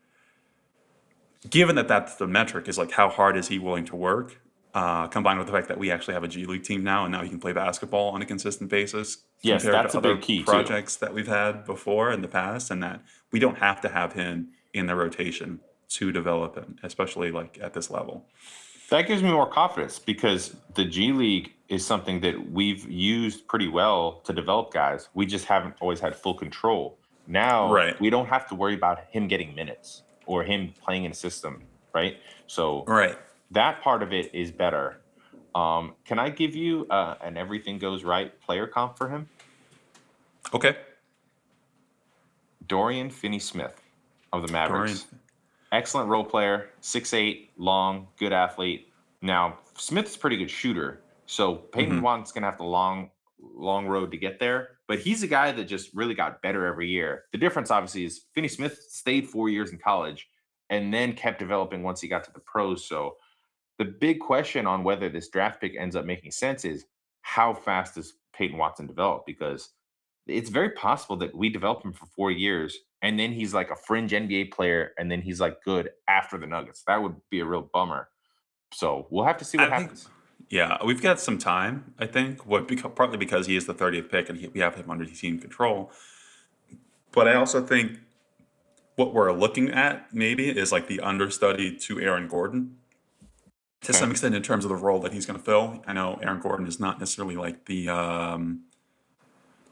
[1.48, 4.38] Given that that's the metric, is like how hard is he willing to work?
[4.74, 7.12] uh, combined with the fact that we actually have a G League team now, and
[7.12, 9.18] now he can play basketball on a consistent basis.
[9.42, 10.44] Yes, compared that's to a big other key, too.
[10.44, 13.02] projects that we've had before in the past, and that
[13.32, 17.74] we don't have to have him in the rotation to develop him, especially like at
[17.74, 18.24] this level.
[18.88, 23.68] That gives me more confidence because the G League is something that we've used pretty
[23.68, 25.10] well to develop guys.
[25.12, 26.98] We just haven't always had full control.
[27.26, 28.00] Now Right.
[28.00, 31.62] we don't have to worry about him getting minutes or him playing in a system,
[31.94, 32.16] right?
[32.46, 33.18] So Right.
[33.50, 34.98] that part of it is better.
[35.54, 39.28] Um, can I give you uh, an everything goes right player comp for him?
[40.54, 40.76] Okay.
[42.66, 43.80] Dorian Finney Smith
[44.32, 44.70] of the Dorian.
[44.70, 45.06] Mavericks.
[45.72, 48.92] Excellent role player, 6'8, long, good athlete.
[49.22, 51.00] Now, Smith's a pretty good shooter.
[51.26, 52.02] So Peyton Mhm.
[52.02, 53.10] Watson's gonna have the long,
[53.42, 54.78] long road to get there.
[54.88, 57.24] But he's a guy that just really got better every year.
[57.32, 60.28] The difference, obviously, is Finney Smith stayed four years in college
[60.70, 62.86] and then kept developing once he got to the pros.
[62.86, 63.16] So
[63.78, 66.86] the big question on whether this draft pick ends up making sense is
[67.22, 69.24] how fast does Peyton Watson develop?
[69.26, 69.70] Because
[70.26, 73.76] it's very possible that we develop him for four years and then he's like a
[73.76, 76.84] fringe NBA player and then he's like good after the Nuggets.
[76.86, 78.08] That would be a real bummer.
[78.72, 80.08] So we'll have to see what I think- happens.
[80.52, 81.94] Yeah, we've got some time.
[81.98, 84.74] I think what because, partly because he is the thirtieth pick and he, we have
[84.74, 85.90] him under team control.
[87.10, 88.00] But I also think
[88.96, 92.76] what we're looking at maybe is like the understudy to Aaron Gordon
[93.80, 95.82] to some extent in terms of the role that he's going to fill.
[95.86, 98.64] I know Aaron Gordon is not necessarily like the um,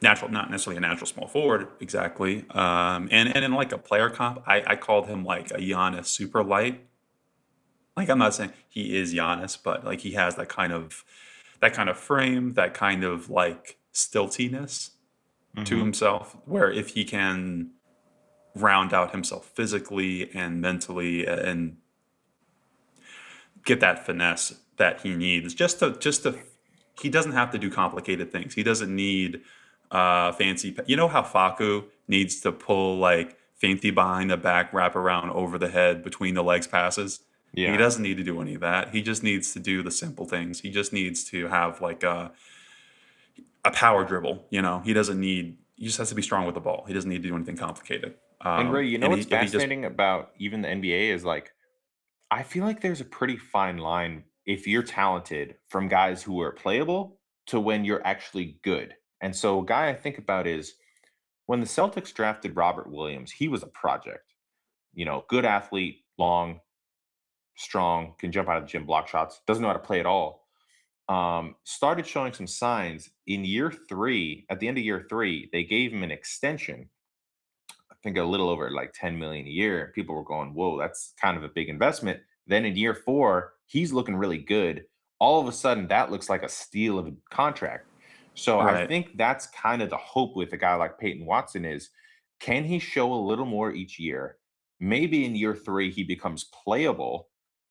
[0.01, 2.47] natural, not necessarily a natural small forward exactly.
[2.49, 6.07] Um, and and in like a player comp, I, I called him like a Giannis
[6.07, 6.87] super light.
[7.97, 11.05] Like I'm not saying he is Giannis, but like he has that kind of
[11.61, 14.93] that kind of frame, that kind of like stiltiness
[15.65, 15.79] to Mhm.
[15.81, 17.71] himself, where if he can
[18.55, 21.77] round out himself physically and mentally and
[23.65, 26.37] get that finesse that he needs just to just to
[27.01, 28.55] he doesn't have to do complicated things.
[28.55, 29.43] He doesn't need
[29.91, 34.97] uh fancy you know how Facu needs to pull like fancy behind the back wrap
[34.97, 37.21] around over the head between the legs passes.
[37.53, 37.73] Yeah.
[37.73, 38.91] He doesn't need to do any of that.
[38.95, 40.61] He just needs to do the simple things.
[40.61, 42.33] He just needs to have like a
[43.65, 44.47] a power dribble.
[44.51, 45.59] You know, he doesn't need.
[45.77, 46.85] He just has to be strong with the ball.
[46.87, 48.15] He doesn't need to do anything complicated.
[48.43, 51.25] Um, And Ray, you know what's he- he just- fascinating about even the NBA is
[51.25, 51.53] like,
[52.31, 56.53] I feel like there's a pretty fine line if you're talented from guys who are
[56.53, 58.95] playable to when you're actually good.
[59.21, 60.75] And so, a guy I think about is
[61.47, 64.33] when the Celtics drafted Robert Williams, he was a project.
[64.95, 66.61] You know, good athlete, long,
[67.61, 70.07] strong, can jump out of the gym, block shots, doesn't know how to play at
[70.07, 70.47] all.
[71.09, 74.47] Um, started showing some signs in year three.
[74.49, 76.89] At the end of year three, they gave him an extension
[77.91, 79.93] I think a little over like 10 million a year.
[79.95, 82.21] People were going, whoa, that's kind of a big investment.
[82.47, 84.85] Then in year four, he's looking really good.
[85.19, 87.87] All of a sudden, that looks like a steal of a contract.
[88.35, 91.91] So I think that's kind of the hope with a guy like Peyton Watson is
[92.41, 94.39] can he show a little more each year?
[94.79, 97.29] Maybe in year three, he becomes playable.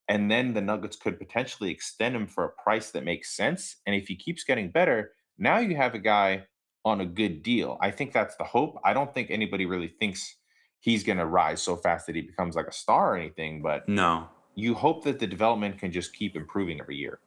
[0.10, 3.78] And then the Nuggets could potentially extend him for a price that makes sense.
[3.86, 6.46] And if he keeps getting better, now you have a guy
[6.84, 7.78] on a good deal.
[7.80, 8.80] I think that's the hope.
[8.84, 10.36] I don't think anybody really thinks
[10.80, 13.88] he's going to rise so fast that he becomes like a star or anything, but
[13.88, 14.28] no.
[14.56, 17.20] you hope that the development can just keep improving every year.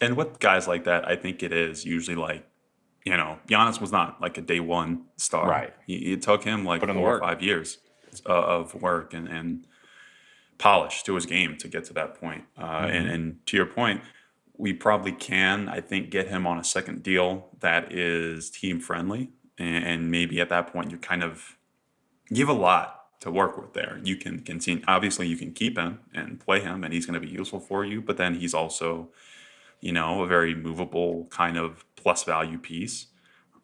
[0.00, 2.46] And with guys like that, I think it is usually like,
[3.04, 5.48] you know, Giannis was not like a day one star.
[5.48, 5.74] Right.
[5.88, 7.78] It took him like Put in the four or five years
[8.26, 9.66] uh, of work and, and
[10.62, 12.44] polish to his game to get to that point.
[12.56, 13.14] Uh, and, Mhm.
[13.14, 14.00] and to your point,
[14.56, 19.30] we probably can, I think, get him on a second deal that is team friendly.
[19.58, 21.56] And, and maybe at that point, you kind of
[22.32, 24.00] give a lot to work with there.
[24.04, 27.26] You can continue, obviously, you can keep him and play him, and he's going to
[27.26, 28.00] be useful for you.
[28.00, 29.10] But then he's also,
[29.80, 33.06] you know, a very movable kind of plus value piece.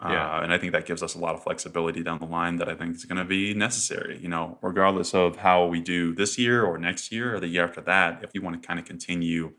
[0.01, 0.39] Yeah.
[0.39, 2.69] Uh, and I think that gives us a lot of flexibility down the line that
[2.69, 6.39] I think is going to be necessary, you know, regardless of how we do this
[6.39, 8.23] year or next year or the year after that.
[8.23, 9.55] If you want to kind of continue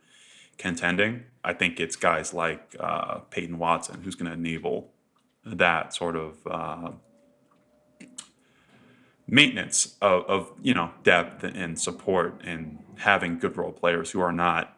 [0.57, 4.93] contending, I think it's guys like uh, Peyton Watson who's going to enable
[5.45, 6.91] that sort of uh,
[9.27, 14.31] maintenance of, of you know depth and support and having good role players who are
[14.31, 14.77] not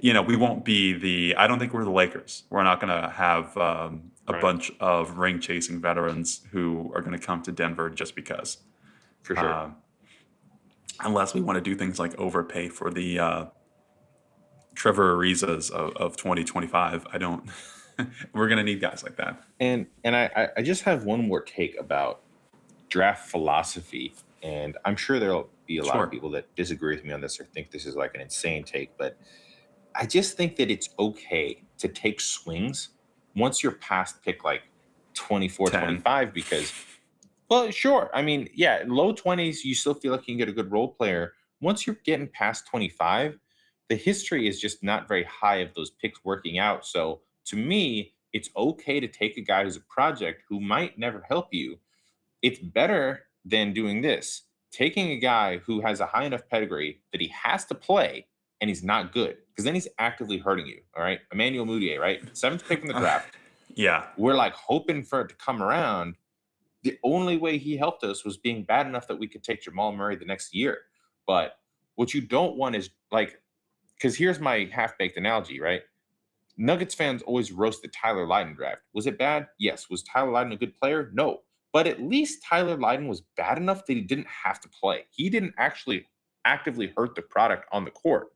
[0.00, 3.02] you know we won't be the i don't think we're the lakers we're not going
[3.02, 4.42] to have um, a Right.
[4.42, 8.58] bunch of ring chasing veterans who are going to come to denver just because
[9.22, 9.52] For sure.
[9.52, 9.70] uh,
[11.00, 13.44] unless we want to do things like overpay for the uh,
[14.74, 17.06] Trevor Arizas of, of 2025.
[17.12, 17.48] I don't.
[18.32, 19.42] we're going to need guys like that.
[19.60, 22.22] And and I I- just have one more take about
[22.88, 26.04] draft philosophy, and I'm sure there'll be a lot Sure.
[26.04, 28.64] of people that disagree with me on this or think this is like an insane
[28.64, 29.16] take, but
[29.94, 32.90] I just think that it's okay to take swings
[33.36, 34.62] once you're past pick like
[35.14, 35.80] 24, 10.
[35.80, 36.72] 25 because
[37.50, 38.10] well, sure.
[38.14, 40.88] I mean, yeah, low 20s, you still feel like you can get a good role
[40.88, 41.34] player.
[41.60, 43.38] Once you're getting past 25,
[43.88, 46.86] the history is just not very high of those picks working out.
[46.86, 51.24] So to me, it's okay to take a guy who's a project who might never
[51.28, 51.78] help you.
[52.42, 54.42] It's better than doing this.
[54.72, 58.26] Taking a guy who has a high enough pedigree that he has to play
[58.64, 60.80] and he's not good because then he's actively hurting you.
[60.96, 61.18] All right.
[61.30, 62.22] Emmanuel Mudiay, right?
[62.34, 63.36] Seventh pick in the uh, draft
[63.74, 66.14] Yeah, we're like hoping for it to come around.
[66.82, 69.92] The only way he helped us was being bad enough that we could take Jamal
[69.92, 70.78] Murray the next year.
[71.26, 71.58] But
[71.96, 73.38] what you don't want is like,
[73.98, 75.82] because here's my half baked analogy, right?
[76.56, 78.80] Nuggets fans always roast the Tyler Lydon draft.
[78.94, 79.46] Was it bad?
[79.58, 79.90] Yes.
[79.90, 81.10] Was Tyler Lydon a good player?
[81.12, 81.40] No.
[81.70, 85.04] But at least Tyler Lydon was bad enough that he didn't have to play.
[85.10, 86.06] He didn't actually
[86.44, 88.28] actively hurt the product on the court.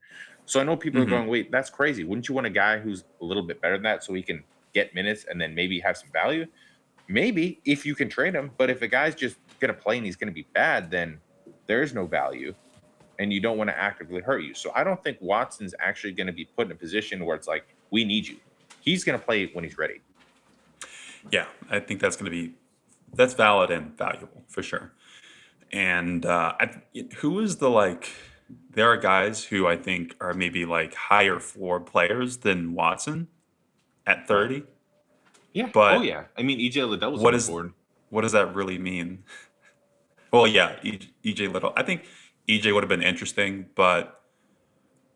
[0.45, 1.07] So I know people Mhm.
[1.07, 2.03] are going, wait, that's crazy.
[2.03, 4.43] Wouldn't you want a guy who's a little bit better than that so he can
[4.73, 6.45] get minutes and then maybe have some value?
[7.07, 8.51] Maybe if you can trade him.
[8.57, 11.19] But if a guy's just going to play and he's going to be bad, then
[11.67, 12.53] there is no value
[13.19, 14.53] and you don't want to actively hurt you.
[14.53, 17.47] So I don't think Watson's actually going to be put in a position where it's
[17.47, 18.37] like, we need you.
[18.81, 20.01] He's going to play when he's ready.
[21.31, 21.45] yeah.
[21.69, 22.55] I think that's going to be
[23.13, 24.93] that's valid and valuable for sure.
[25.71, 26.81] And uh, I,
[27.17, 28.09] who is the like?
[28.71, 33.27] There are guys who I think are maybe like higher floor players than Watson
[34.07, 34.63] at thirty.
[35.53, 35.69] Yeah.
[35.73, 36.23] But oh, yeah.
[36.37, 37.73] I mean, EJ Liddell was what on is- board.
[38.09, 39.23] What does that really mean?
[40.31, 41.73] Well, yeah, E- EJ Liddell.
[41.75, 42.05] I think
[42.47, 44.21] EJ would have been interesting, but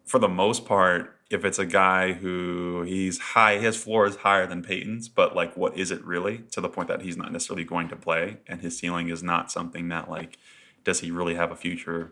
[0.05, 4.45] for the most part, if it's a guy who he's high, his floor is higher
[4.45, 6.43] than Peyton's, but like, what is it really?
[6.51, 9.51] To the point that he's not necessarily going to play, and his ceiling is not
[9.51, 10.37] something that like,
[10.83, 12.11] does he really have a future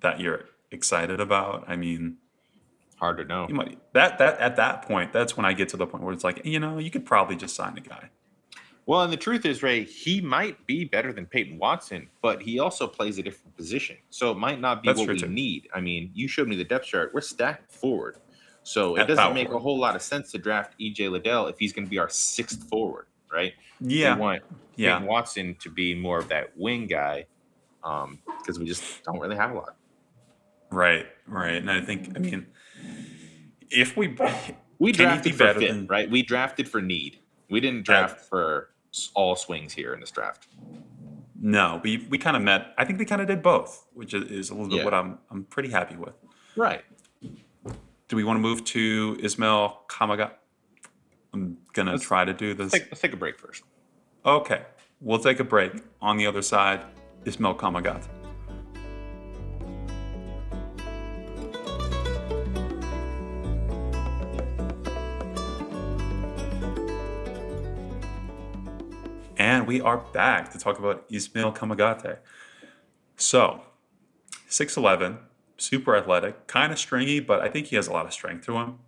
[0.00, 1.64] that you're excited about?
[1.68, 2.16] I mean,
[2.96, 3.46] Hard to know.
[3.46, 6.14] you might that that at that point, that's when I get to the point where
[6.14, 8.08] it's like, you know, you could probably just sign a guy.
[8.86, 12.60] Well, and the truth is, Ray, he might be better than Peyton Watson, but he
[12.60, 13.96] also plays a different position.
[14.10, 15.26] So it might not be That's what we too.
[15.28, 15.68] need.
[15.74, 17.12] I mean, you showed me the depth chart.
[17.12, 18.16] We're stacked forward.
[18.66, 21.72] So it doesn't make a whole lot of sense to draft EJ Liddell if he's
[21.72, 23.52] going to be our sixth forward, right?
[23.80, 24.42] Yeah, We want
[24.74, 25.02] yeah.
[25.04, 27.26] Watson to be more of that wing guy
[27.84, 29.76] um, because we just don't really have a lot.
[30.72, 31.54] Right, right.
[31.54, 32.46] And I think, I mean,
[33.70, 34.16] if we,
[34.78, 36.10] We drafted be for fit, than- right?
[36.10, 37.20] We drafted for need.
[37.48, 38.70] We didn't draft for
[39.14, 40.48] all swings here in this draft.
[41.40, 42.74] no, we we kind of met.
[42.76, 45.18] I think they kind of did both, which is, is a little bit what I'm
[45.30, 46.14] I'm pretty happy with.
[46.56, 46.82] Right.
[48.08, 50.30] Do we want to move to Ismail Kamagate?
[51.32, 52.72] I'm gonna Let's- try to do this.
[52.72, 53.64] Let's take, let's take a break first.
[54.24, 54.62] Okay,
[55.00, 55.72] we'll take a break.
[56.00, 56.84] On the other side,
[57.24, 58.06] Ismail Kamagate.
[69.38, 72.18] And we are back to talk about Ismail Kamagate.
[73.16, 73.60] So,
[74.48, 75.18] 6'11,
[75.56, 78.56] super athletic, kind of stringy, but I think he has a lot of strength to
[78.56, 78.78] him.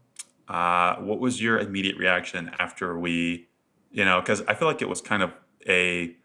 [0.48, 3.48] Uh, what was your immediate reaction after we,
[3.90, 5.32] you know, because I feel like it was kind of
[5.68, 6.16] a,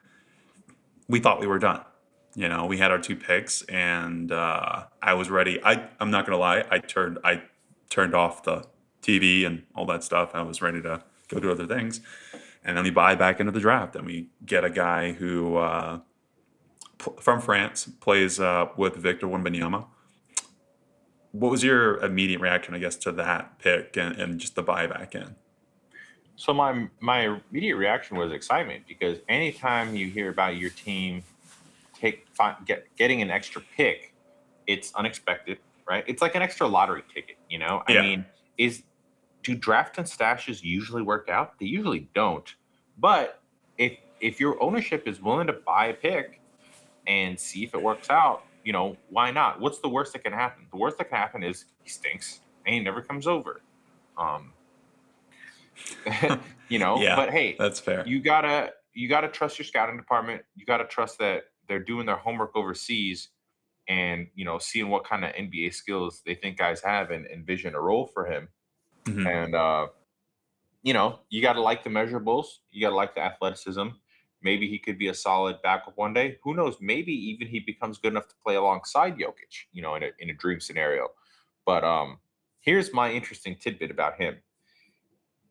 [1.07, 1.81] we thought we were done.
[2.35, 5.63] You know, we had our two picks, and uh, I was ready.
[5.63, 7.43] I I'm not gonna lie, I turned I
[7.89, 8.65] turned off the
[9.03, 10.31] TV and all that stuff.
[10.33, 12.01] I was ready to go do other things,
[12.63, 15.99] and then we buy back into the draft, and we get a guy who uh,
[17.19, 19.85] from France plays uh, with Victor Wembanyama.
[21.33, 25.15] What was your immediate reaction, I guess, to that pick and, and just the buyback
[25.15, 25.35] in?
[26.35, 31.23] So my my immediate reaction was excitement because anytime you hear about your team
[31.99, 32.27] take
[32.65, 34.13] get getting an extra pick,
[34.67, 35.57] it's unexpected,
[35.89, 36.03] right?
[36.07, 37.81] It's like an extra lottery ticket, you know.
[37.87, 38.01] I Yeah.
[38.01, 38.25] mean,
[38.59, 38.83] is
[39.41, 41.57] do draft and stashes usually work out?
[41.59, 42.53] They usually don't.
[42.97, 43.41] But
[43.79, 46.41] if if your ownership is willing to buy a pick
[47.07, 49.59] and see if it works out, you know, why not?
[49.59, 50.67] What's the worst that can happen?
[50.71, 53.61] The worst that can happen is he stinks and he never comes over.
[54.17, 54.53] Um,
[56.69, 57.15] you know, Yeah.
[57.15, 58.03] but hey, That's fair.
[58.07, 60.43] you gotta you gotta trust your scouting department.
[60.55, 63.29] You gotta trust that they're doing their homework overseas
[63.89, 67.75] and you know seeing what kind of NBA skills they think guys have and envision
[67.75, 68.49] a role for him.
[69.05, 69.27] Mhm.
[69.27, 69.87] And uh,
[70.83, 72.45] you know, you gotta like the measurables.
[72.71, 73.87] You gotta like the athleticism.
[74.43, 76.37] Maybe he could be a solid backup one day.
[76.43, 76.75] Who knows?
[76.81, 79.67] Maybe even he becomes good enough to play alongside Jokic.
[79.71, 81.07] You know, in a in a dream scenario.
[81.65, 82.19] But um,
[82.59, 84.35] here's my interesting tidbit about him.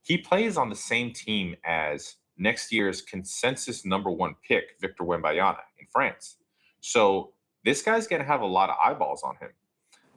[0.02, 5.60] He plays on the same team as next year's consensus number one pick, Victor Wembanyama
[5.78, 6.36] in France.
[6.80, 7.32] So
[7.64, 9.50] this guy's going to have a lot of eyeballs on him.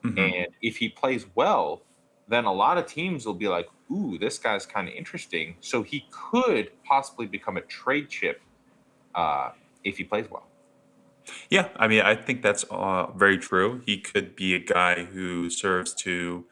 [0.04, 0.34] Mhm.
[0.34, 1.84] And if he plays well,
[2.28, 5.56] then a lot of teams will be like, ooh, this guy's kind of interesting.
[5.62, 8.42] So he could possibly become a trade chip
[9.16, 9.52] uh,
[9.84, 10.48] if he plays well.
[11.50, 13.82] Yeah, I mean, I think that's uh, very true.
[13.86, 16.46] He could be a guy who serves to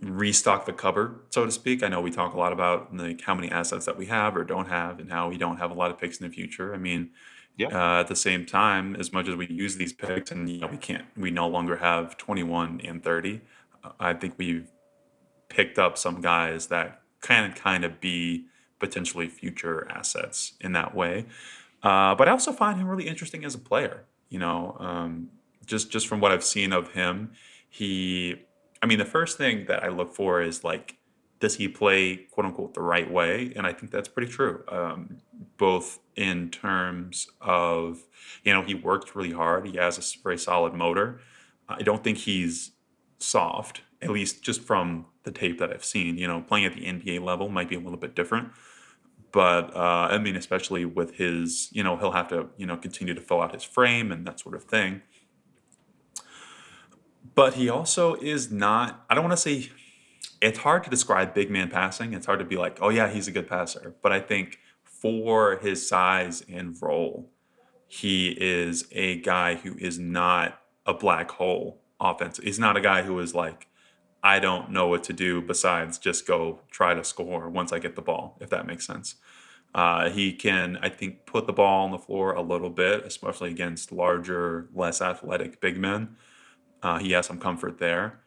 [0.00, 1.82] restock the cupboard, so to speak.
[1.82, 4.44] I know we talk a lot about like how many assets that we have or
[4.44, 6.74] don't have, and how we don't have a lot of picks in the future.
[6.74, 7.10] I mean,
[7.56, 7.68] Yeah.
[7.68, 10.66] uh, at the same time, as much as we use these picks, and you know,
[10.68, 13.40] we can't, we no longer have 21 and 30.
[13.82, 14.70] uh, I think we've
[15.48, 18.46] picked up some guys that can kind of be
[18.84, 21.24] potentially future assets in that way.
[21.82, 24.04] Uh, but I also find him really interesting as a player.
[24.28, 25.30] You know, um,
[25.66, 27.32] just just from what I've seen of him,
[27.68, 28.36] he.
[28.82, 30.98] I mean, the first thing that I look for is like,
[31.40, 33.52] does he play quote unquote the right way?
[33.56, 34.62] And I think that's pretty true.
[34.68, 35.18] Um,
[35.56, 38.02] both in terms of,
[38.44, 39.66] you know, he worked really hard.
[39.66, 41.20] He has a very solid motor.
[41.66, 42.72] I don't think he's
[43.18, 46.18] soft, at least just from the tape that I've seen.
[46.18, 48.50] You know, playing at the NBA level might be a little bit different
[49.34, 53.14] but uh, I mean, especially with his, you know, he'll have to, you know, continue
[53.14, 55.02] to fill out his frame and that sort of thing.
[57.34, 59.04] But he also is not.
[59.10, 59.70] I don't want to say.
[60.40, 62.12] It's hard to describe big man passing.
[62.12, 63.96] It's hard to be like, oh yeah, he's a good passer.
[64.02, 67.32] But I think for his size and role,
[67.88, 72.38] he is a guy who is not a black hole offense.
[72.40, 73.66] He's not a guy who is like,
[74.24, 77.94] I don't know what to do besides just go try to score once I get
[77.94, 79.16] the ball, if that makes sense.
[79.74, 83.50] Uh, he can, I think, put the ball on the floor a little bit, especially
[83.50, 86.16] against larger, less athletic big men.
[86.82, 88.20] Uh, he has some comfort there.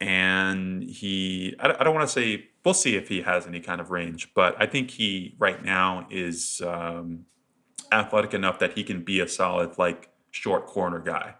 [0.00, 3.80] And he, I, I don't want to say, we'll see if he has any kind
[3.80, 7.24] of range, but I think he right now is um,
[7.90, 11.34] athletic enough that he can be a solid, like, short corner guy.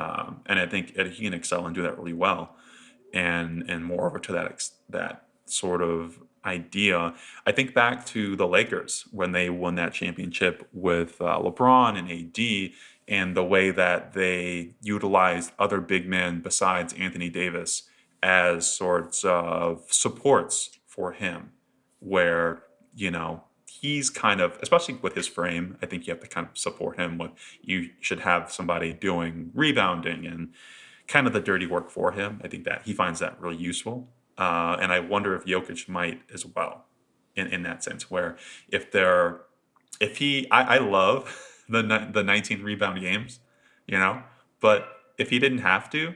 [0.00, 2.56] Um, and I think he can excel and do that really well
[3.12, 7.14] and and moreover to that that sort of idea.
[7.44, 12.10] I think back to the Lakers when they won that championship with uh, LeBron and
[12.10, 12.72] AD,
[13.08, 17.82] and the way that they utilized other big men besides Anthony Davis
[18.22, 21.50] as sorts of supports for him,
[21.98, 22.62] where
[22.94, 26.46] you know he's kind of especially with his frame i think you have to kind
[26.46, 27.30] of support him with
[27.60, 30.48] you should have somebody doing rebounding and
[31.06, 32.40] kind of the dirty work for him.
[32.44, 34.08] I think that he finds that really useful.
[34.38, 36.86] Uh, and I wonder if Jokic might as well
[37.34, 38.36] in, in that sense, where
[38.68, 39.40] if they're,
[40.00, 43.40] if he, I, I love the, the 19 rebound games,
[43.86, 44.22] you know,
[44.60, 44.88] but
[45.18, 46.14] if he didn't have to,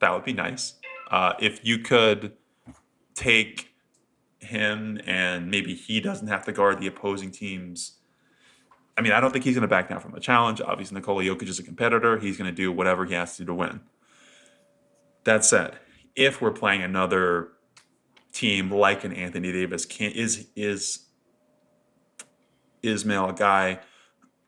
[0.00, 0.74] that would be nice.
[1.10, 2.32] Uh, if you could
[3.14, 3.74] take
[4.38, 8.00] him and maybe he doesn't have to guard the opposing team's
[9.00, 10.60] I mean, I don't think he's going to back down from the challenge.
[10.60, 12.18] Obviously, Nikola Jokic is a competitor.
[12.18, 13.80] He's going to do whatever he has to do to win.
[15.24, 15.78] That said,
[16.16, 17.48] if we're playing another
[18.32, 21.06] team like an Anthony Davis, can is is
[22.82, 23.80] Ismail a guy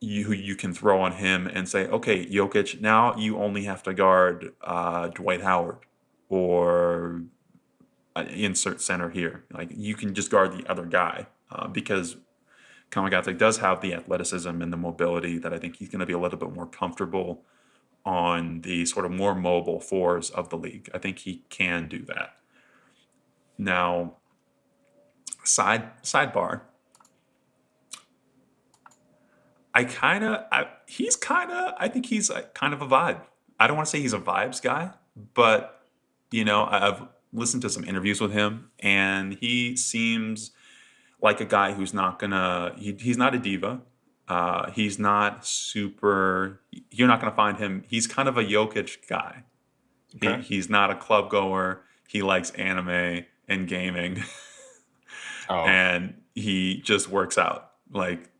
[0.00, 3.82] you, who you can throw on him and say, okay, Jokic, now you only have
[3.84, 5.78] to guard uh, Dwight Howard
[6.28, 7.22] or
[8.16, 9.44] uh, insert center here.
[9.52, 12.16] Like you can just guard the other guy uh, because
[12.90, 16.12] Kamagate does have the athleticism and the mobility that I think he's going to be
[16.12, 17.44] a little bit more comfortable
[18.04, 20.90] on the sort of more mobile fours of the league.
[20.94, 22.36] I think he can do that.
[23.58, 24.16] Now,
[25.44, 26.62] side sidebar.
[29.74, 30.44] I kind of,
[30.86, 33.20] he's kind of, I think he's like kind of a vibe.
[33.58, 34.90] I don't want to say he's a vibes guy,
[35.34, 35.82] but
[36.30, 40.50] you know, I've listened to some interviews with him, and he seems
[41.20, 42.74] like a guy who's not gonna.
[42.76, 43.80] He, he's not a diva.
[44.32, 46.60] Uh, he's not super.
[46.90, 47.84] You're not gonna find him.
[47.86, 49.44] He's kind of a Jokic guy.
[50.20, 51.82] He, he's not a club goer.
[52.08, 54.22] He likes anime and gaming,
[55.50, 57.72] Oh, and he just works out.
[57.92, 58.30] Like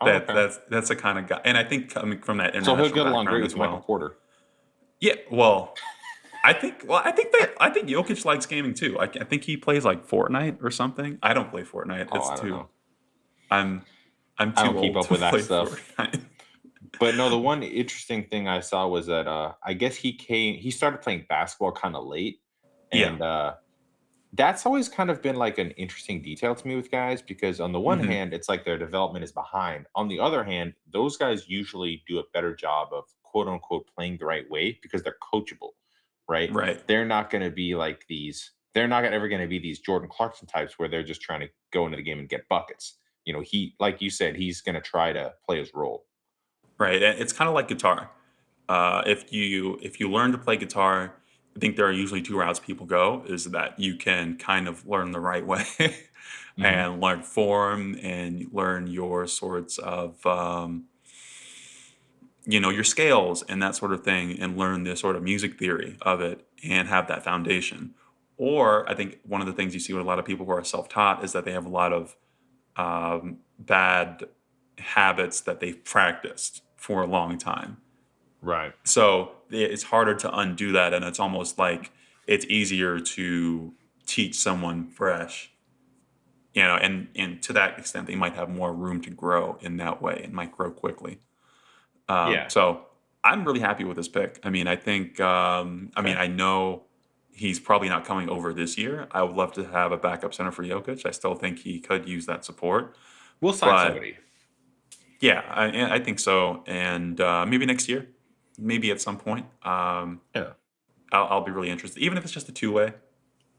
[0.00, 0.32] oh, okay.
[0.32, 1.40] That's that's the kind of guy.
[1.44, 3.70] And I think coming from that so international he'll get along great as with well.
[3.70, 4.16] Michael Porter.
[5.00, 5.74] Yeah, well,
[6.44, 8.96] I think well, I think that I think Jokic likes gaming too.
[9.00, 11.18] I, I think he plays like Fortnite or something.
[11.20, 12.08] I don't play Fortnite.
[12.12, 12.50] Oh, It's I don't too.
[12.50, 12.68] know.
[13.50, 13.82] I'm
[14.42, 15.68] I'm too I don't keep up to with that stuff.
[15.96, 16.20] Fortnite.
[16.98, 20.56] But no, the one interesting thing I saw was that uh I guess he came
[20.56, 22.40] he started playing basketball kind of late.
[22.92, 23.08] Yeah.
[23.08, 23.54] And uh
[24.34, 27.72] that's always kind of been like an interesting detail to me with guys because on
[27.72, 28.06] the one Mhm.
[28.06, 29.86] hand, it's like their development is behind.
[29.94, 34.16] On the other hand, those guys usually do a better job of quote unquote playing
[34.18, 35.70] the right way because they're coachable,
[36.28, 36.50] right?
[36.52, 36.86] right.
[36.88, 38.52] They're not going to be like these.
[38.74, 41.48] They're not ever going to be these Jordan Clarkson types where they're just trying to
[41.70, 42.98] go into the game and get buckets.
[43.24, 46.04] You know, he like you said, he's going to try to play his role.
[46.78, 47.00] Right.
[47.02, 48.10] It's kind of like guitar.
[48.68, 51.14] Uh, if you if you learn to play guitar,
[51.56, 53.24] I think there are usually two routes people go.
[53.28, 55.64] Is that you can kind of learn the right way
[56.58, 56.64] Mhm.
[56.64, 60.84] and learn form and learn your sorts of um,
[62.44, 65.58] you know your scales and that sort of thing and learn the sort of music
[65.58, 67.94] theory of it and have that foundation
[68.36, 70.52] or i think one of the things you see with a lot of people who
[70.52, 72.16] are self-taught is that they have a lot of
[72.76, 74.24] um, bad
[74.78, 77.76] habits that they've practiced for a long time
[78.40, 78.72] Right.
[78.84, 81.92] so it's harder to undo that and it's almost like
[82.26, 83.72] it's easier to
[84.06, 85.52] teach someone fresh
[86.54, 89.76] you know and and to that extent they might have more room to grow in
[89.76, 91.20] that way and might grow quickly
[92.08, 92.48] um, Yeah.
[92.48, 92.86] so
[93.22, 96.82] i'm really happy with this pick i mean i think um, i mean i know
[97.34, 100.50] he's probably not coming over this year i would love to have a backup center
[100.52, 101.06] for Jokic.
[101.06, 102.94] i still think he could use that support
[103.40, 104.16] We'll sign But- somebody.
[105.20, 108.06] yeah i, I think so and uh, maybe next year
[108.58, 110.50] maybe at some point um, Yeah.
[111.10, 112.94] I'll, I'll be really interested, even if it's just a two way.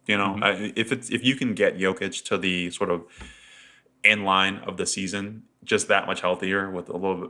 [0.07, 0.43] You know, Mhm.
[0.43, 3.03] I, if it's if you can get Jokic to the sort of
[4.03, 7.29] end line of the season, just that much healthier with a little bit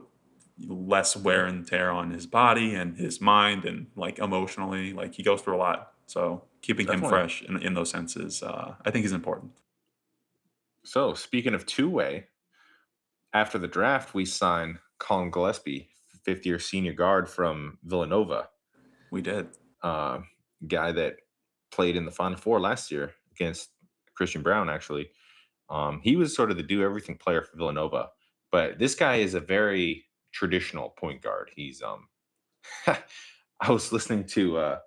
[0.69, 5.23] less wear and tear on his body and his mind and like emotionally, like he
[5.23, 5.92] goes through a lot.
[6.13, 9.53] So keeping him fresh in, in those senses, uh, I think is important.
[10.85, 12.27] So speaking of two way,
[13.33, 15.89] after the draft, we signed Colin Gillespie,
[16.23, 18.49] fifth year senior guard from Villanova,
[19.09, 19.47] We did.
[19.81, 20.19] uh,
[20.67, 21.15] guy that
[21.71, 23.71] played in the Final Four last year against
[24.13, 24.69] Christian Braun.
[24.69, 25.09] Actually,
[25.71, 28.09] um, he was sort of the do everything player for Villanova,
[28.51, 31.49] but this guy is a very traditional point guard.
[31.55, 32.07] He's um,
[32.87, 34.79] I was listening to uh,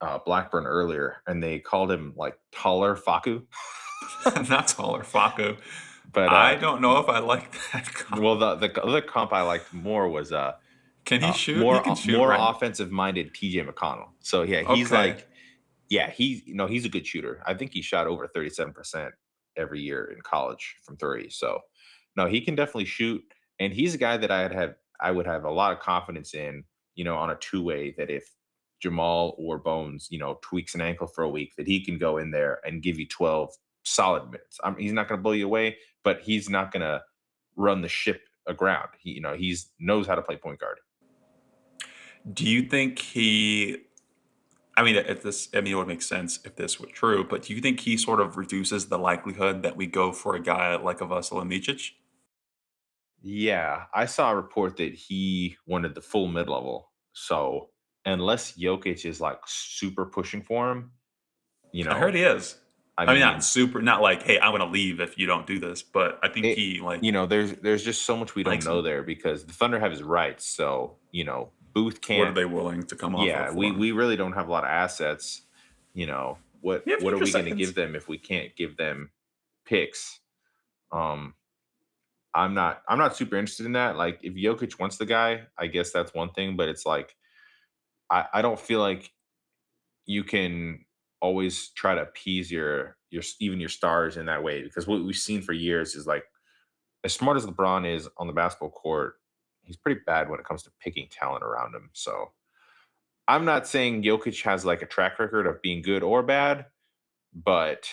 [0.00, 3.42] uh, Blackburn earlier, and they called him like taller Facu.
[4.48, 5.56] Not taller, Facu.
[6.12, 7.86] But uh, I don't know if I like that.
[7.94, 8.22] comp.
[8.22, 10.54] Well, the the other comp I liked more was uh,
[11.04, 11.58] can he uh, shoot?
[11.58, 12.50] more he can shoot, more right?
[12.50, 14.08] offensive minded TJ McConnell.
[14.20, 15.08] So yeah, he's Okay.
[15.12, 15.28] like,
[15.88, 17.42] yeah, he's you know he's a good shooter.
[17.46, 19.14] I think he shot over thirty seven percent
[19.56, 21.28] every year in college from three.
[21.30, 21.60] So
[22.16, 23.22] no, he can definitely shoot,
[23.60, 26.64] and he's a guy that I'd have I would have a lot of confidence in.
[26.96, 28.28] You know, on a two way that if
[28.80, 32.18] Jamal or Bones, you know, tweaks an ankle for a week, that he can go
[32.18, 34.58] in there and give you twelve solid minutes.
[34.62, 37.02] I mean, he's not going to blow you away, but he's not going to
[37.56, 38.88] run the ship aground.
[38.98, 40.78] He, you know, he's knows how to play point guard.
[42.32, 43.78] Do you think he?
[44.76, 47.26] I mean, if this, I mean, it would make sense if this were true.
[47.28, 50.40] But do you think he sort of reduces the likelihood that we go for a
[50.40, 51.90] guy like a Vasil Micic?
[53.22, 56.90] Yeah, I saw a report that he wanted the full mid level.
[57.12, 57.69] So
[58.04, 60.90] unless Jokic is like super pushing for him,
[61.72, 62.56] you know, I heard he is.
[62.98, 65.46] I I mean, mean, not super, not like, hey, I'm to leave if you don't
[65.46, 65.82] do this.
[65.82, 68.62] But I think It- he like, you know, there's there's just so much we don't
[68.64, 68.84] know him.
[68.84, 70.44] there because the Thunder have his rights.
[70.44, 72.18] So you know, Booth can't.
[72.20, 73.26] what are they willing to come off?
[73.26, 75.42] yeah, of we we really don't have a lot of assets.
[75.94, 79.10] You know, what what are we going to give them if we can't give them
[79.64, 80.20] picks?
[80.92, 81.34] Um,
[82.34, 83.96] I'm not I'm not super interested in that.
[83.96, 86.56] Like, if Jokic wants the guy, I guess that's one thing.
[86.56, 87.16] But it's like,
[88.10, 89.12] I I don't feel like
[90.06, 90.84] you can
[91.20, 95.16] always try to appease your your even your stars in that way because what we've
[95.16, 96.24] seen for years is like
[97.04, 99.14] as smart as LeBron is on the basketball court,
[99.62, 101.90] he's pretty bad when it comes to picking talent around him.
[101.92, 102.30] So
[103.26, 106.66] I'm not saying Jokic has like a track record of being good or bad,
[107.32, 107.88] but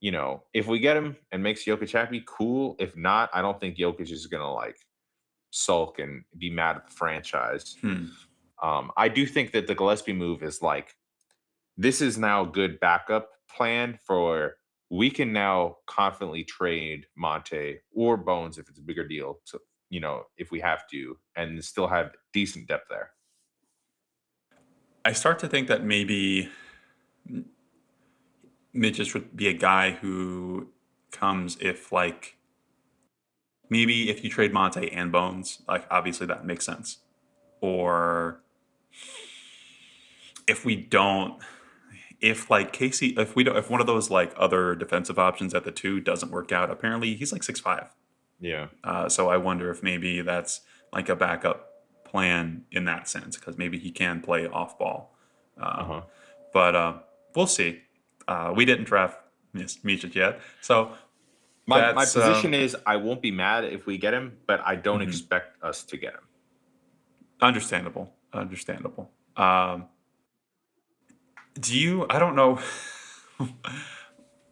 [0.00, 2.76] you know, if we get him and makes Jokic happy, cool.
[2.78, 4.78] If not, I don't think Jokic is gonna like
[5.50, 7.76] sulk and be mad at the franchise.
[7.80, 8.06] Hmm.
[8.62, 10.94] Um, I do think that the Gillespie move is like
[11.76, 14.56] this is now a good backup plan for
[14.90, 19.58] we can now confidently trade Monte or Bones if it's a bigger deal to
[19.88, 23.10] you know if we have to and still have decent depth there.
[25.04, 26.50] I start to think that maybe
[28.72, 30.68] Mitchell would be a guy who
[31.10, 32.36] comes if like
[33.70, 36.98] maybe if you trade Monte and Bones, like obviously that makes sense.
[37.60, 38.42] Or
[40.46, 41.40] if we don't
[42.20, 45.64] if like Casey if we don't if one of those like other defensive options at
[45.64, 47.86] the two doesn't work out, apparently he's like six five.
[48.40, 48.68] Yeah.
[48.84, 50.62] Uh, so I wonder if maybe that's
[50.92, 51.66] like a backup
[52.04, 55.14] plan in that sense because maybe he can play off ball.
[55.60, 56.00] Uh, Uh-huh.
[56.52, 56.94] But uh,
[57.36, 57.82] we'll see.
[58.26, 59.18] Uh, we didn't draft
[59.52, 60.92] Mis- Micic yet, so
[61.66, 64.74] My my uh, position is I won't be mad if we get him, but I
[64.76, 65.08] don't Mhm.
[65.08, 66.20] expect us to get him.
[67.42, 68.12] understandable.
[68.32, 69.10] Understandable.
[69.36, 69.86] Um,
[71.58, 72.06] do you?
[72.08, 72.60] I don't know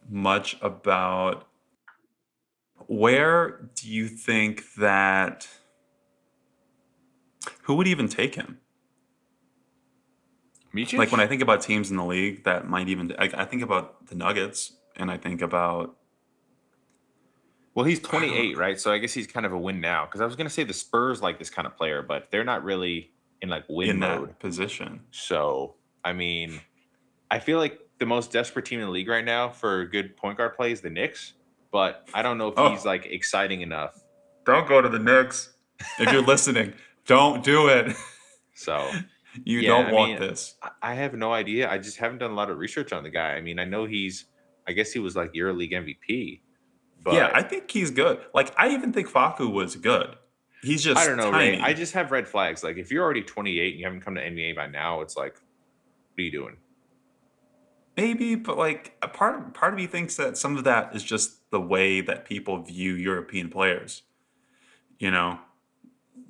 [0.09, 1.47] much about
[2.87, 5.47] where do you think that
[7.63, 8.59] who would even take him?
[10.73, 10.97] Micic?
[10.97, 13.61] Like when I think about teams in the league that might even, I, I think
[13.61, 15.95] about the Nuggets and I think about
[17.75, 18.79] well, he's 28, right?
[18.79, 20.05] So I guess he's kind of a win now.
[20.05, 22.63] Because I was gonna say the Spurs like this kind of player, but they're not
[22.63, 23.11] really
[23.41, 24.29] in like win in mode.
[24.29, 25.01] that position.
[25.11, 26.59] So I mean,
[27.31, 30.37] I feel like the most desperate team in the league right now for good point
[30.37, 31.33] guard play is the Knicks.
[31.71, 32.69] But I don't know if Oh.
[32.69, 33.99] he's like exciting enough.
[34.45, 35.53] Don't go to the Knicks
[35.99, 36.73] if you're listening.
[37.05, 37.95] Don't do it.
[38.55, 38.89] So
[39.45, 40.55] You Yeah, don't I want mean, this.
[40.63, 41.69] I- I have no idea.
[41.69, 43.33] I just haven't done a lot of research on the guy.
[43.33, 44.25] I mean, I know he's.
[44.67, 46.41] I guess he was like EuroLeague MVP.
[47.03, 48.19] But yeah, I think he's good.
[48.33, 50.15] Like I even think Facu was good.
[50.61, 51.57] He's just I don't know, tiny.
[51.57, 51.61] Ray.
[51.61, 52.63] I just have red flags.
[52.63, 55.33] Like if you're already 28 and you haven't come to NBA by now, it's like,
[55.33, 56.57] what are you doing?
[57.95, 61.49] Maybe, but like a part part of me thinks that some of that is just
[61.51, 64.03] the way that people view European players.
[64.99, 65.39] You know,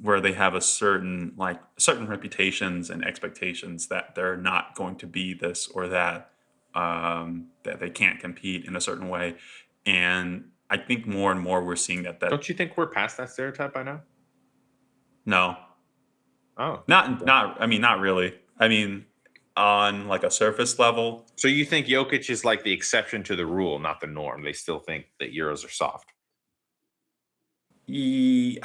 [0.02, 5.08] where they have a certain like certain reputations and expectations that they're not going to
[5.08, 6.32] be this or that,
[6.76, 9.36] um, that they can't compete in a certain way,
[9.86, 13.18] and I think more and more we're seeing that that Don't you think we're past
[13.18, 14.02] that stereotype by now?
[15.30, 15.56] No,
[16.60, 18.36] Oh, not not I mean not really.
[18.60, 19.06] I mean
[19.56, 23.46] on like a surface level, so you think Jokic is like the exception to the
[23.46, 24.44] rule, not the norm?
[24.44, 26.12] They still think that Euros are soft.
[27.88, 28.58] I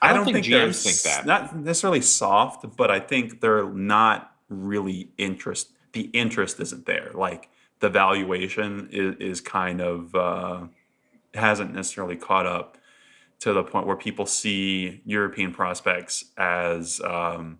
[0.00, 1.26] I don't don't, think think, GMs think that.
[1.26, 5.68] Not necessarily soft, but I think they're not really interest.
[5.92, 7.10] The interest isn't there.
[7.14, 7.50] Like
[7.80, 10.62] the valuation is, is kind of uh,
[11.34, 12.78] hasn't necessarily caught up
[13.42, 17.00] to the point where people see European prospects as.
[17.00, 17.58] Um,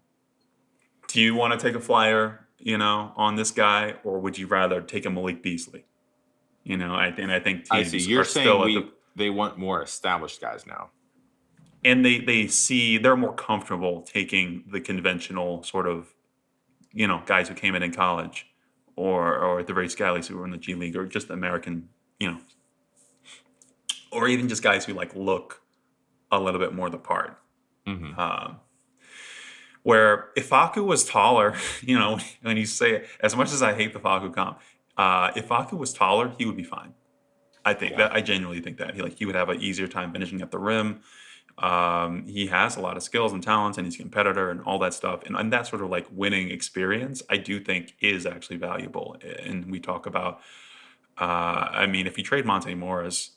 [1.08, 4.46] do you want to take a flyer, you know, on this guy, or would you
[4.46, 5.84] rather take a Malik Beasley?
[6.64, 7.98] You know, I, and I think I see.
[7.98, 10.90] You're are still saying at we, the they want more established guys now.
[11.84, 16.14] and they they see they're more comfortable taking the conventional sort of
[16.92, 18.46] you know guys who came in in college
[18.96, 21.88] or or at the very Scallies who were in the G League or just American
[22.20, 22.38] you know
[24.12, 25.61] or even just guys who like look
[26.32, 27.38] a little bit more the part.
[27.86, 28.18] Mm-hmm.
[28.18, 28.56] um,
[29.82, 33.74] where if Facu was taller you know when you say it, as much as I
[33.74, 34.60] hate the Facu comp
[34.96, 36.94] uh, if Facu was taller he would be fine.
[37.64, 37.98] I think Yeah.
[38.08, 38.94] that I genuinely think that.
[38.94, 41.00] He like he would have an easier time finishing at the rim.
[41.58, 44.78] Um, he has a lot of skills and talents and he's a competitor and all
[44.78, 45.22] that stuff.
[45.26, 49.16] And, and that sort of like winning experience i do think is actually valuable.
[49.44, 50.40] And we talk about
[51.18, 53.32] uh, i mean if you trade monte morris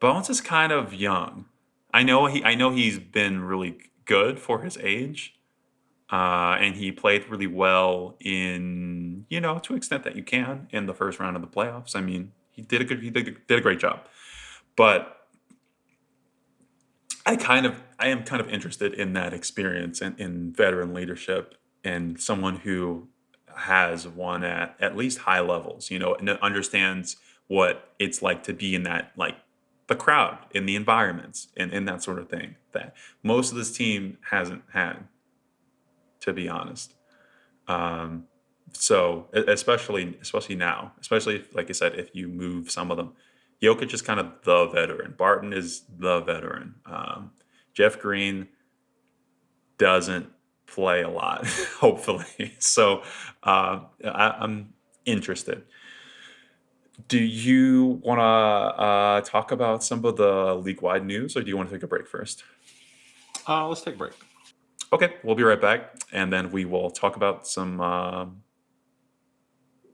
[0.00, 1.46] bones is kind of young
[1.92, 5.40] i know he i know he's been really good for his age
[6.12, 10.86] uh, and he played really well in you know to extent that you can in
[10.86, 11.94] the first round of the playoffs.
[11.94, 14.00] I mean he did a good he did, did a great job.
[14.76, 15.16] But
[17.24, 21.54] I kind of I am kind of interested in that experience and in veteran leadership
[21.84, 23.08] and someone who
[23.54, 27.16] has won at at least high levels, you know, and understands
[27.46, 29.36] what it's like to be in that like
[29.90, 33.72] the crowd, in the environments, and, and that sort of thing that most of this
[33.76, 35.08] team hasn't had,
[36.20, 36.94] to be honest.
[37.66, 38.26] Um,
[38.72, 43.14] so especially especially now, especially if, like I said, if you move some of them,
[43.60, 45.14] Jokic is kind of the veteran.
[45.18, 46.76] Barton is the veteran.
[46.86, 47.32] Um,
[47.74, 48.46] Jeff Green
[49.76, 50.28] doesn't
[50.68, 51.44] play a lot,
[51.80, 52.54] hopefully.
[52.60, 53.02] So
[53.42, 54.72] uh, I, I'm
[55.04, 55.64] interested.
[57.08, 61.48] Do you want to uh, talk about some of the league wide news, or do
[61.48, 62.42] you want to take a break first?
[63.48, 64.12] Uh, let's take a break.
[64.92, 68.42] Okay, we'll be right back, and then we will talk about some um,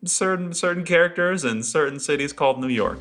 [0.05, 3.01] certain certain characters in certain cities called New York.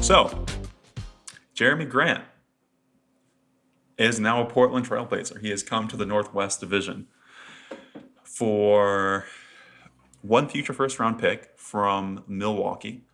[0.00, 0.44] So,
[1.54, 2.24] Jerami Grant
[4.02, 5.40] is now a Portland Trailblazer.
[5.40, 7.06] He has come to the Northwest Division
[8.24, 9.26] for
[10.22, 13.04] one future first round pick from Milwaukee,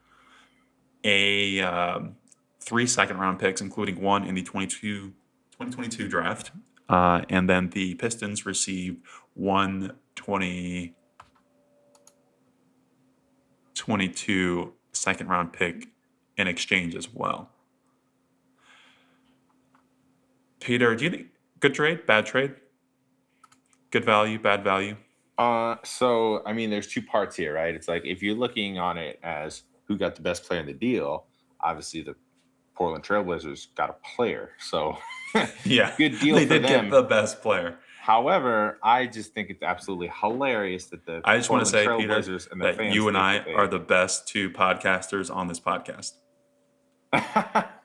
[1.04, 2.16] a um,
[2.60, 5.10] three second round picks, including one in the 22,
[5.50, 6.52] 2022 draft.
[6.88, 10.94] Uh, and then the Pistons received one 20,
[13.74, 15.88] 22 second round pick
[16.38, 17.50] in exchange as well.
[20.68, 21.28] Peter, do you think
[21.60, 22.54] good trade, bad trade?
[23.90, 24.96] Good value, bad value?
[25.38, 27.74] Uh, so I mean, there's two parts here, right?
[27.74, 30.74] It's like if you're looking on it as who got the best player in the
[30.74, 31.24] deal,
[31.62, 32.14] obviously the
[32.74, 34.98] Portland Trailblazers got a player, so
[35.64, 35.94] Yeah.
[35.96, 36.84] Good deal They for did them.
[36.84, 37.78] get the best player.
[38.02, 42.22] However, I just think it's absolutely hilarious that the I just want to say, Peter,
[42.52, 46.12] and that you and I are the best two podcasters on this podcast.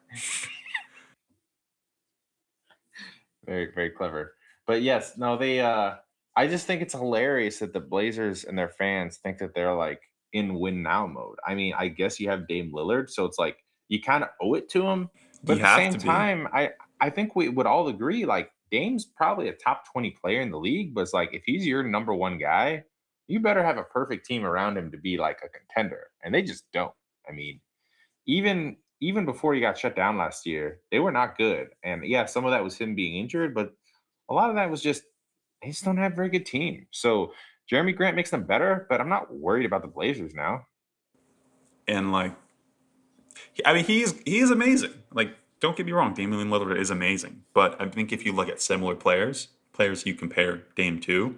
[3.46, 4.36] Very, very clever.
[4.66, 5.96] But yes, no, they uh
[6.36, 10.02] I just think it's hilarious that the Blazers and their fans think that they're like
[10.32, 11.38] in win now mode.
[11.46, 14.56] I mean, I guess you have Dame Lillard, so it's like you kind of owe
[14.56, 15.10] it to him.
[15.44, 19.06] But You at the same time, I I think we would all agree like Dame's
[19.06, 22.14] probably a top 20 player in the league, but it's like if he's your number
[22.14, 22.84] one guy,
[23.28, 26.08] you better have a perfect team around him to be like a contender.
[26.24, 26.94] And they just don't.
[27.28, 27.60] I mean,
[28.26, 31.68] even even before he got shut down last year, they were not good.
[31.84, 33.74] And yeah, some of that was him being injured, but
[34.30, 35.04] a lot of that was just
[35.62, 36.88] they just don't have a very good team.
[36.92, 37.34] So
[37.72, 40.66] Jerami Grant makes them better, but I'm not worried about the Blazers now.
[41.88, 42.34] and like
[43.66, 44.94] I mean he's he's amazing.
[45.12, 48.50] Like don't get me wrong, Damian Lillard is amazing, but I think if you look
[48.50, 51.38] at similar players, players you compare Dame to,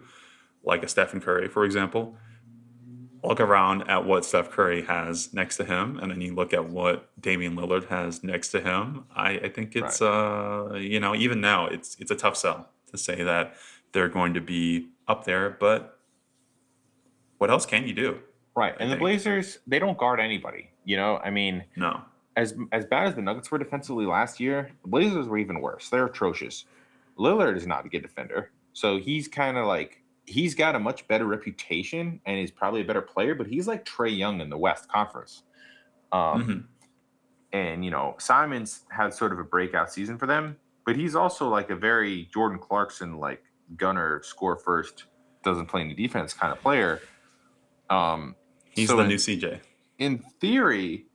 [0.63, 2.15] like a Stephen Curry, for example,
[3.27, 6.69] look around at what Steph Curry has next to him, and then you look at
[6.69, 9.05] what Damian Lillard has next to him.
[9.15, 12.97] I, I think it's uh you know even now it's it's a tough sell to
[12.97, 13.55] say that
[13.91, 15.99] they're going to be up there, but
[17.37, 18.19] what else can you do?
[18.55, 18.73] Right.
[18.79, 18.97] I And the.
[18.97, 20.69] Blazers, they don't guard anybody.
[20.85, 22.01] You know, I mean, No.
[22.35, 25.89] as as bad as the Nuggets were defensively last year, the Blazers were even worse.
[25.89, 26.65] They're atrocious.
[27.17, 31.07] Lillard is not a good defender, so he's kind of like he's got a much
[31.07, 33.35] better reputation and is probably a better player.
[33.35, 35.43] But he's like Trae Young in the West Conference.
[36.11, 36.63] Um, Mhm.
[37.53, 41.47] and you know Simons had sort of a breakout season for them, but he's also
[41.49, 43.43] like a very Jordan Clarkson like
[43.77, 45.05] gunner, score first,
[45.43, 47.01] doesn't play any defense kind of player.
[47.89, 48.35] Um,
[48.71, 49.59] He's so the in- new CJ.
[49.99, 51.05] in theory,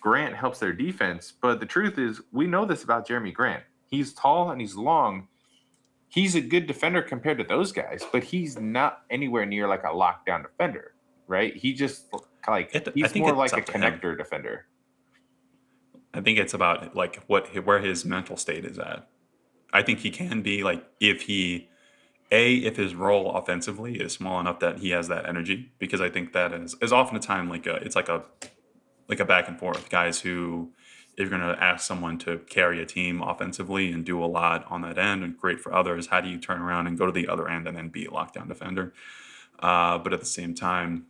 [0.00, 3.62] Grant helps their defense, but the truth is, we know this about Jerami Grant.
[3.86, 5.28] He's tall and he's long.
[6.12, 9.86] He's a good defender compared to those guys, but he's not anywhere near like a
[9.88, 10.92] lockdown defender,
[11.26, 11.56] right?
[11.56, 12.12] He just
[12.46, 13.64] like It- he's more like a him.
[13.64, 14.66] connector defender.
[16.12, 19.08] I think it's about like what where his mental state is at.
[19.72, 21.70] I think he can be like if he
[22.30, 26.10] a if his role offensively is small enough that he has that energy because I
[26.10, 28.24] think that is is often a time like a it's like a
[29.08, 30.72] like a back and forth guys who
[31.16, 34.64] if you're going to ask someone to carry a team offensively and do a lot
[34.70, 37.12] on that end and great for others how do you turn around and go to
[37.12, 38.92] the other end and then be a lockdown defender
[39.60, 41.06] uh, but at the same time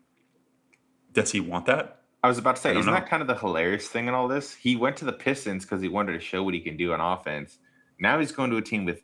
[1.12, 2.92] does he want that I was about to say, isn't know.
[2.92, 4.54] that kind of the hilarious thing in all this?
[4.54, 7.00] He went to the Pistons because he wanted to show what he can do on
[7.00, 7.58] offense.
[7.98, 9.02] Now he's going to a team with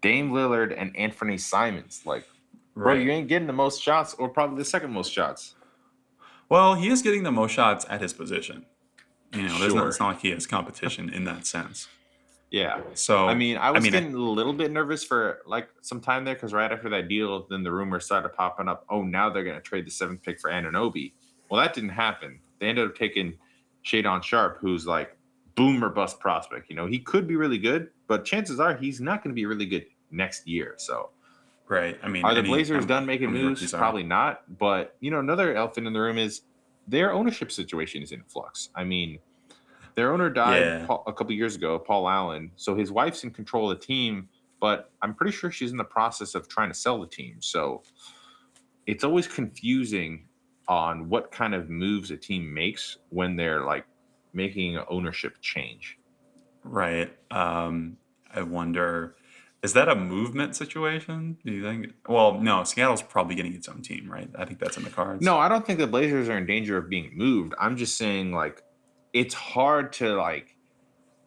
[0.00, 2.02] Dame Lillard and Anthony Simons.
[2.06, 2.24] Like,
[2.74, 5.54] bro, you ain't getting the most shots or probably the second most shots.
[6.48, 8.64] Well, he is getting the most shots at his position.
[9.36, 9.88] You know, there's not, Sure.
[9.88, 11.88] it's not like he has competition in that sense.
[12.50, 12.80] Yeah.
[12.94, 16.24] So I mean, I was mean, getting a little bit nervous for like some time
[16.24, 18.84] there because right after that deal, then the rumors started popping up.
[18.88, 21.12] Oh, now they're going to trade the seventh pick for Anunoby.
[21.50, 22.38] Well, that didn't happen.
[22.60, 23.34] They ended up taking
[23.84, 25.16] Shaedon Sharpe, who's like
[25.56, 26.70] boomer bust prospect.
[26.70, 29.44] You know, he could be really good, but chances are he's not going to be
[29.46, 30.74] really good next year.
[30.76, 31.10] So,
[31.68, 31.98] right.
[32.02, 33.72] I mean, are the any- Blazers um, done making many moves?
[33.72, 34.42] Probably not.
[34.58, 36.42] But you know, another elephant in the room is
[36.86, 38.70] their ownership situation is in flux.
[38.74, 39.18] I mean,
[39.94, 40.96] their owner died Yeah.
[41.06, 42.50] A couple years ago, Paul Allen.
[42.56, 44.28] So his wife's in control of the team,
[44.60, 47.36] but I'm pretty sure she's in the process of trying to sell the team.
[47.40, 47.82] So
[48.86, 50.28] it's always confusing
[50.68, 53.86] on what kind of moves a team makes when they're like
[54.32, 55.98] making an ownership change.
[56.62, 57.16] Right.
[57.30, 57.96] Um,
[58.34, 59.16] I wonder,
[59.66, 61.36] is that a movement situation?
[61.44, 61.92] Do you think?
[62.08, 62.62] Well, no.
[62.64, 64.30] Seattle's probably getting its own team, right?
[64.38, 65.22] I think that's in the cards.
[65.24, 67.52] No, I don't think the Blazers are in danger of being moved.
[67.58, 68.62] I'm just saying like
[69.12, 70.56] it's hard to like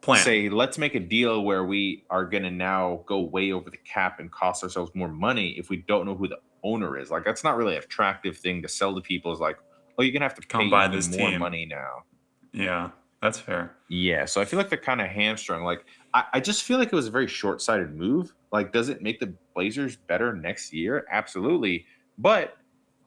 [0.00, 0.24] plan.
[0.24, 3.76] say let's make a deal where we are going to now go way over the
[3.78, 7.24] cap and cost ourselves more money if we don't know who the owner is like
[7.24, 9.56] that's not really an attractive thing to sell to people is like
[9.98, 11.38] oh you're going to have to Come pay buy this more team.
[11.40, 12.04] money now
[12.52, 12.90] Yeah,
[13.22, 13.76] that's fair.
[13.88, 16.88] yeah so i feel like they're kind of hamstrung like I, I just feel like
[16.88, 21.06] it was a very short-sighted move like does it make the blazers better next year
[21.10, 21.84] absolutely
[22.18, 22.56] but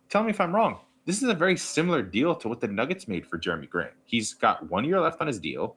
[0.10, 3.08] tell me if i'm wrong this is a very similar deal to what the nuggets
[3.08, 5.76] made for jerami grant he's got one year left on his deal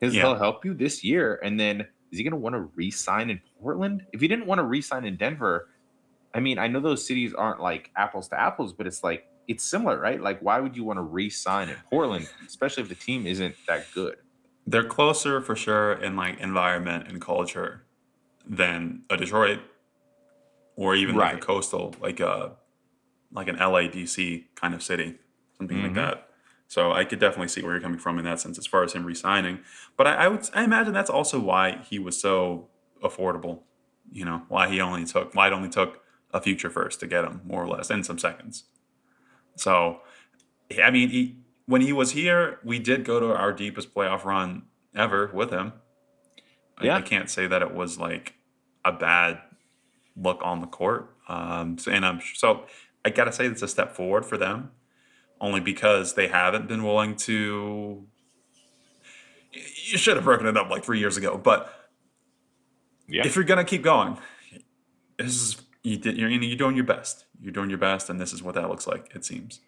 [0.00, 0.22] his, Yeah.
[0.22, 1.80] he'll help you this year and then
[2.12, 5.04] is he going to want to re-sign in portland if he didn't want to re-sign
[5.04, 5.68] in denver
[6.34, 9.64] i mean i know those cities aren't like apples to apples but it's like it's
[9.64, 13.26] similar right like why would you want to re-sign in portland especially if the team
[13.26, 14.16] isn't that good
[14.66, 17.86] They're closer for sure in like environment and culture
[18.46, 19.60] than a Detroit
[20.76, 22.56] or even like a coastal, like a
[23.32, 25.18] like an LA DC kind of city,
[25.58, 25.94] something like Mhm.
[25.94, 26.30] that.
[26.68, 28.92] So I could definitely see where you're coming from in that sense as far as
[28.94, 29.60] him resigning.
[29.96, 32.70] But I, I would I imagine that's also why he was so
[33.02, 33.62] affordable.
[34.12, 37.24] You know, why he only took why it only took a future first to get
[37.24, 38.64] him, more or less, and some seconds.
[39.56, 40.00] So
[40.82, 41.36] I mean, he,
[41.66, 44.62] when he was here, we did go to our deepest playoff run
[44.94, 45.72] ever with him.
[46.78, 46.96] I, Yeah.
[46.96, 48.34] I can't say that it was like
[48.84, 49.40] a bad
[50.16, 51.14] look on the court.
[51.28, 52.66] Um, so, and I'm so
[53.04, 54.70] I gotta say it's a step forward for them,
[55.40, 58.06] only because they haven't been willing to.
[59.52, 61.72] You should have broken it up like three years ago, but
[63.08, 63.24] Yeah.
[63.26, 64.18] if you're gonna keep going,
[65.18, 67.26] this is you did you're you're doing your best.
[67.40, 69.12] You're doing your best, and this is what that looks like.
[69.14, 69.60] It seems.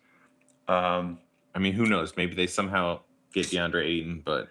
[0.66, 1.18] Um,
[1.54, 2.14] I mean, who knows?
[2.16, 3.00] Maybe they somehow
[3.32, 4.48] get DeAndre Ayton, but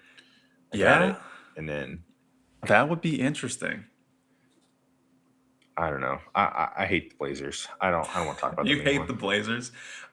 [0.74, 1.16] I yeah,
[1.58, 2.04] and then
[2.66, 3.84] that would be interesting.
[5.76, 6.20] I don't know.
[6.34, 7.68] I, I I hate the Blazers.
[7.82, 9.08] I don't I don't want to talk about You hate anymore.
[9.08, 9.72] the Blazers.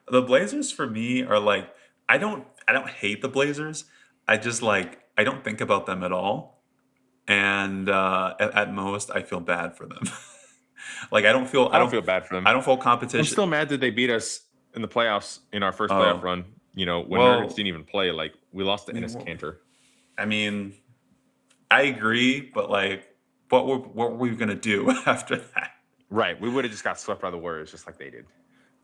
[0.09, 1.69] The Blazers for me are like
[2.09, 3.85] I don't I don't hate the Blazers.
[4.27, 6.61] I just like I don't think about them at all,
[7.29, 10.03] and uh, at, at most I feel bad for them.
[11.11, 12.47] like I don't feel I don't feel bad for them.
[12.47, 13.19] I don't feel competition.
[13.19, 14.41] I'm still mad that they beat us
[14.75, 16.23] in the playoffs in our first playoff oh.
[16.23, 16.45] run.
[16.73, 19.57] You know, when Well- didn't even play, like we lost to Enes Kanter.
[20.17, 20.73] I mean,
[21.69, 23.15] I agree, but like,
[23.49, 25.71] what were what were we gonna do after that?
[26.09, 26.39] Right.
[26.39, 28.25] We would have just got swept by the Warriors just like they did.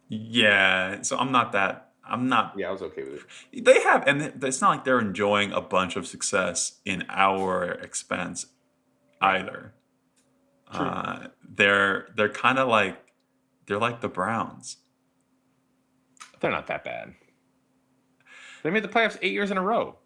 [0.09, 1.91] Yeah, so I'm not that.
[2.03, 3.23] I'm not Yeah, I was okay with
[3.53, 3.63] it.
[3.63, 8.47] They have, and it's not like they're enjoying a bunch of success in our expense
[9.21, 9.73] either.
[10.71, 12.97] Uh, they're they're kind of like
[13.67, 14.77] they're like the Browns.
[16.39, 17.13] They're not that bad.
[18.63, 19.97] They made the playoffs eight years in a row.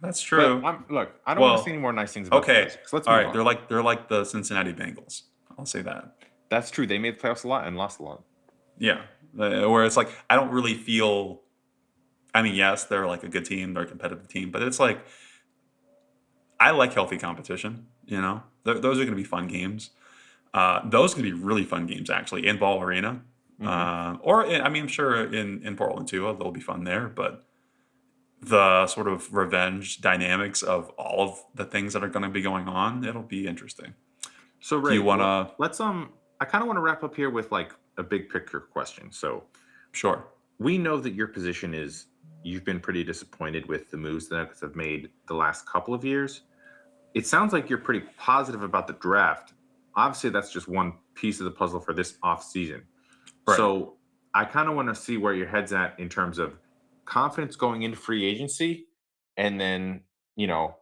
[0.00, 0.62] That's true.
[0.64, 2.70] I'm, look, I don't want to see any more nice things about okay.
[2.92, 3.32] Let's All right, on.
[3.32, 5.22] they're like they're like the Cincinnati Bengals.
[5.58, 6.16] I'll say that.
[6.48, 6.86] That's true.
[6.86, 8.22] They made the playoffs a lot and lost a lot.
[8.78, 9.02] Yeah,
[9.34, 11.42] where it's like I don't really feel.
[12.34, 15.00] I mean, yes, they're like a good team, they're a competitive team, but it's like
[16.60, 17.86] I like healthy competition.
[18.04, 19.90] You know, Th- those are going to be fun games.
[20.56, 23.20] Uh, those to be really fun games actually in Ball Arena,
[23.60, 23.66] Mhm.
[23.66, 26.22] uh, or in, I mean, I'm sure in in Portland too.
[26.38, 27.44] They'll be fun there, but
[28.40, 32.42] the sort of revenge dynamics of all of the things that are going to be
[32.42, 33.94] going on, it'll be interesting.
[34.60, 35.54] So, Do you want to?
[35.58, 36.12] let's um.
[36.40, 39.10] I kind of want to wrap up here with like a big picture question.
[39.10, 39.44] So,
[39.92, 40.24] Sure.
[40.58, 42.06] we know that your position is
[42.44, 46.04] you've been pretty disappointed with the moves the Nuggets have made the last couple of
[46.04, 46.42] years.
[47.14, 49.54] It sounds like you're pretty positive about the draft.
[49.96, 52.84] Obviously, that's just one piece of the puzzle for this off season.
[53.46, 53.56] Right.
[53.56, 53.94] So
[54.34, 56.58] I kind of want to see where your head's at in terms of
[57.06, 58.86] confidence going into free agency,
[59.36, 60.02] and then
[60.36, 60.76] you know,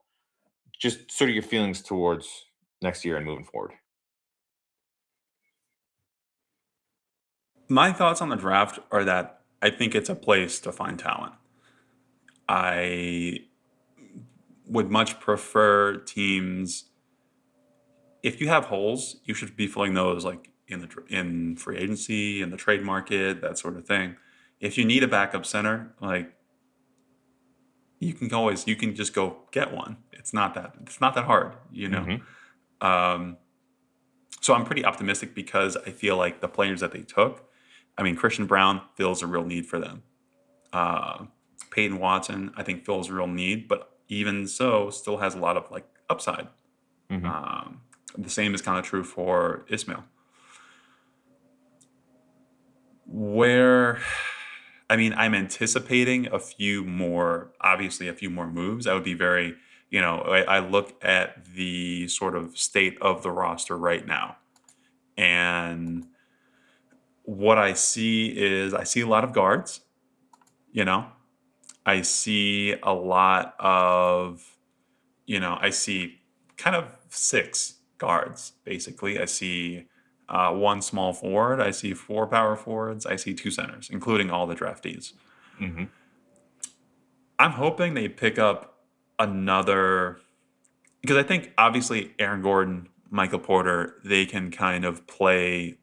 [0.79, 2.47] just sort of your feelings towards
[2.83, 3.73] next year and moving forward.
[7.69, 11.33] My thoughts on the draft are that I think it's a place to find talent.
[12.47, 13.39] I
[14.67, 16.85] would much prefer teams.
[18.25, 22.41] If you have holes, you should be filling those like in the in free agency,
[22.41, 24.16] in the trade market, that sort of thing.
[24.61, 26.33] If you need a backup center, like
[28.01, 29.99] you can always you can just go get one.
[30.12, 32.01] It's not that it's not that hard, you know.
[32.01, 32.20] Mhm.
[32.81, 33.37] Um,
[34.41, 37.45] so I'm pretty optimistic because I feel like the players that they took,
[37.99, 40.03] I mean, Christian Braun fills a real need for them.
[40.72, 41.27] Uh,
[41.70, 45.57] Peyton Watson, I think, fills a real need, but even so, still has a lot
[45.59, 46.49] of like upside.
[47.11, 47.25] Mhm.
[47.27, 47.81] Um,
[48.17, 50.05] the same is kind of true for Ismail.
[53.07, 54.01] Where,
[54.89, 58.87] I mean, I'm anticipating a few more, obviously, a few more moves.
[58.87, 59.55] I would be very,
[59.91, 64.37] you know, I, I look at the sort of state of the roster right now.
[65.17, 66.07] And
[67.23, 69.81] what I see is I see a lot of guards,
[70.73, 71.07] you know,
[71.87, 74.57] I see a lot of,
[75.27, 76.21] you know, I see
[76.57, 77.75] kind of six
[78.05, 79.19] guards basically.
[79.19, 79.87] I see
[80.29, 81.61] uh, one small forward.
[81.61, 83.07] I see four power forwards.
[83.07, 85.13] I see two centers, including all the draftees.
[85.61, 85.89] Mhm.
[87.39, 88.85] I'm hoping they pick up
[89.19, 90.21] another
[91.01, 95.79] because I think obviously Aaron Gordon, Michael Porter, they can kind of play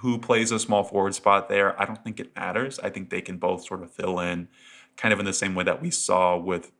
[0.00, 1.80] who plays a small forward spot there.
[1.80, 2.78] I don't think it matters.
[2.80, 4.48] I think they can both sort of fill in
[4.96, 6.72] kind of in the same way that we saw with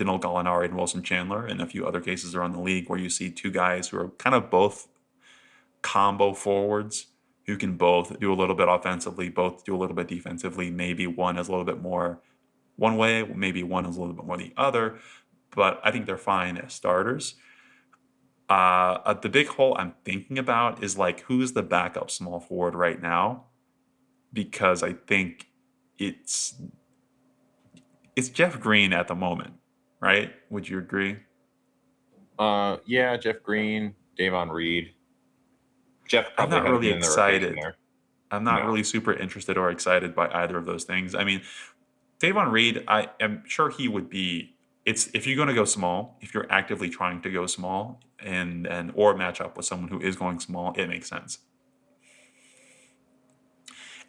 [0.00, 3.10] Danil Gallinari and Wilson Chandler and a few other cases around the league where you
[3.10, 4.88] see two guys who are kind of both
[5.82, 7.06] combo forwards
[7.46, 10.70] who can both do a little bit offensively, both do a little bit defensively.
[10.70, 12.20] Maybe one is a little bit more
[12.76, 14.98] one way, maybe one is a little bit more the other,
[15.54, 17.34] but I think they're fine as starters.
[18.48, 22.74] Uh, uh, the big hole I'm thinking about is like who's the backup small forward
[22.74, 23.44] right now,
[24.32, 25.48] because I think
[25.98, 26.54] it's
[28.16, 29.54] it's Jeff Green at the moment,
[30.00, 30.32] right?
[30.50, 31.16] Would you agree?
[32.38, 34.94] Uh, yeah, Jeff Green, Davon Reed.
[36.08, 37.56] Jeff, I'm not really excited.
[38.30, 38.66] I'm not No.
[38.66, 41.14] really super interested or excited by either of those things.
[41.14, 41.42] I mean,
[42.18, 46.16] Davon Reed, I am sure he would be it's if you're going to go small,
[46.20, 50.00] if you're actively trying to go small and and or match up with someone who
[50.00, 51.38] is going small, it makes sense.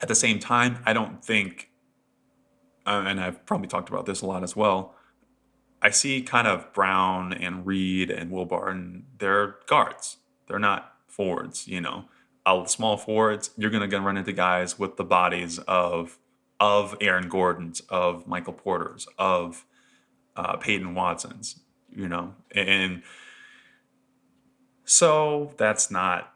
[0.02, 1.70] At the same time, I don't think,
[2.88, 4.96] uh, and I've probably talked about this a lot as well.
[5.82, 9.06] I see kind of Braun and Reed and Will Barton.
[9.18, 10.18] They're guards.
[10.48, 11.68] They're not forwards.
[11.68, 12.06] You know,
[12.46, 13.52] uh, small forwards.
[13.58, 16.20] You're gonna run into guys with the bodies of
[16.60, 19.66] of Aaron Gordon's, of Michael Porter's, of
[20.36, 21.60] uh, Peyton Watson's.
[21.90, 23.02] You know, and
[24.86, 26.34] so that's not.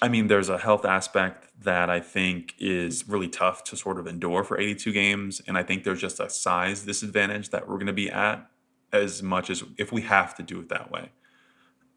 [0.00, 4.06] I mean, there's a health aspect that I think is really tough to sort of
[4.06, 7.86] endure for 82 games, and I think there's just a size disadvantage that we're going
[7.86, 8.48] to be at
[8.92, 11.10] as much as if we have to do it that way.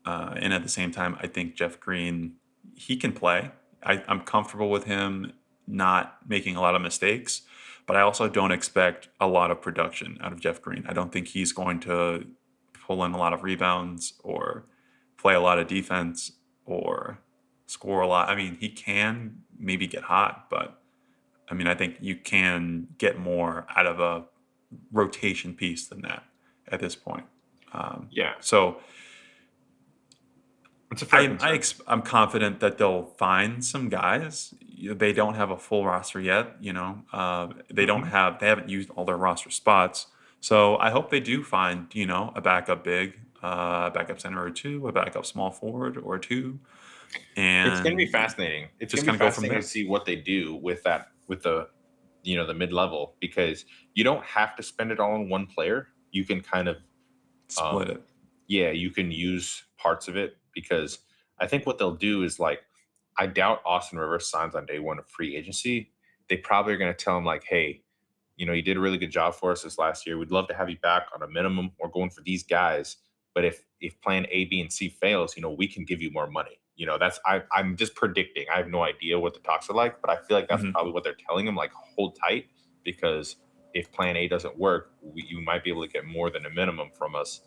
[0.03, 2.33] Uh, and at the same time, I think Jeff Green,
[2.75, 3.51] he can play.
[3.83, 5.33] I, I'm comfortable with him
[5.67, 7.43] not making a lot of mistakes,
[7.85, 10.85] but I also don't expect a lot of production out of Jeff Green.
[10.87, 12.25] I don't think he's going to
[12.85, 14.65] pull in a lot of rebounds or
[15.17, 16.31] play a lot of defense
[16.65, 17.19] or
[17.71, 18.29] score a lot.
[18.29, 20.81] I mean, he can maybe get hot, but
[21.49, 24.25] I mean, I think you can get more out of a
[24.91, 26.23] rotation piece than that
[26.67, 27.25] at this point.
[27.73, 28.79] Um, Yeah, so
[30.91, 31.49] it's a fair I.
[31.49, 34.53] I ex- I'm confident that they'll find some guys.
[34.83, 36.55] They don't have a full roster yet.
[36.59, 40.07] You know, uh, they don't have they haven't used all their roster spots.
[40.41, 44.43] So I hope they do find you know a backup big, uh, a backup center
[44.43, 46.59] or two, a backup small forward or two,
[47.35, 48.67] and it's going to be fascinating.
[48.79, 49.61] It's just going to go from there.
[49.61, 51.67] to see what they do with that, with the,
[52.23, 55.47] you know, the mid level because you don't have to spend it all on one
[55.47, 55.87] player.
[56.11, 56.77] You can kind of,
[57.47, 58.03] split um, it.
[58.47, 60.99] yeah, you can use parts of it because
[61.39, 62.61] I think what they'll do is like,
[63.17, 65.91] I doubt Austin Rivers signs on day one of free agency.
[66.29, 67.81] They probably are going to tell him like, hey,
[68.37, 70.17] you know, you did a really good job for us this last year.
[70.17, 71.71] We'd love to have you back on a minimum.
[71.79, 72.97] We're going for these guys.
[73.33, 76.11] But if if plan A, B, and C fails, you know, we can give you
[76.11, 76.60] more money.
[76.81, 78.47] You know, that's I I'm just predicting.
[78.51, 80.71] I have no idea what the talks are like, but I feel like that's Mhm.
[80.71, 81.55] probably what they're telling him.
[81.55, 82.47] Like, hold tight
[82.83, 83.35] because
[83.75, 86.49] if plan A doesn't work, we, you might be able to get more than a
[86.49, 87.41] minimum from us.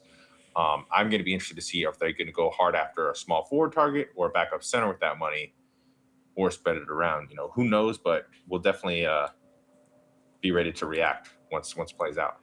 [0.55, 3.11] Um, I'm going to be interested to see if they're going to go hard after
[3.11, 5.53] a small forward target or a backup center with that money,
[6.37, 7.29] or spread it around.
[7.31, 7.99] You know, who knows?
[7.99, 9.31] But we'll definitely uh,
[10.41, 12.37] be ready to react once once plays out.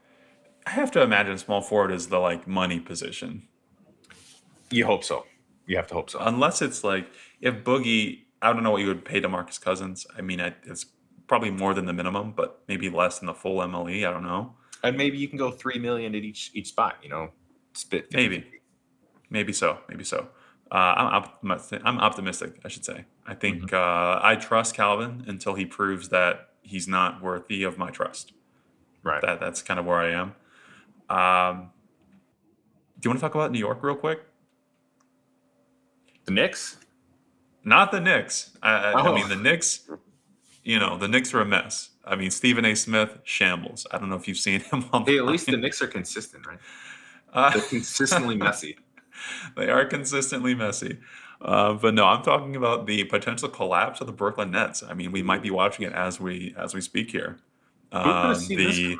[0.67, 3.47] I have to imagine small forward is the like money position.
[4.71, 5.25] You hope so.
[5.71, 6.19] You have to hope so.
[6.19, 7.07] unless it's like
[7.39, 10.05] if Boogie, I don't know what you would pay to Marcus Cousins.
[10.17, 10.85] I mean, it's
[11.27, 14.05] probably more than the minimum, but maybe less than the full MLE.
[14.05, 14.53] I don't know.
[14.83, 16.97] and maybe you can go three million at each each spot.
[17.01, 17.29] You know,
[17.71, 18.15] spit 50-50.
[18.17, 18.45] Maybe,
[19.29, 20.27] maybe so, maybe so.
[20.69, 21.81] Uh, I'm optimistic.
[21.85, 22.59] I'm optimistic.
[22.65, 23.05] I should say.
[23.25, 27.91] I think uh, I trust Calvin until he proves that he's not worthy of my
[27.91, 28.33] trust.
[29.03, 29.21] right.
[29.21, 30.35] That that's kind of where I am.
[31.09, 31.69] Um,
[32.99, 34.19] do you want to talk about New York real quick?
[36.35, 36.77] The Knicks.
[37.65, 38.57] Not the Knicks.
[38.63, 39.13] I, I, I Oh.
[39.13, 39.89] mean, the Knicks.
[40.63, 41.89] You know, the Knicks are a mess.
[42.05, 42.73] I mean, Stephen A.
[42.75, 43.85] Smith shambles.
[43.91, 45.05] I don't know if you've seen him on.
[45.05, 46.57] Hey, at least the Knicks are consistent, right?
[47.33, 48.77] Uh, They're consistently messy.
[49.57, 50.99] they are consistently messy.
[51.41, 54.83] Uh, but no, I'm talking about the potential collapse of the Brooklyn Nets.
[54.83, 57.39] I mean, we might be watching it as we as we speak here.
[57.91, 58.97] Um, the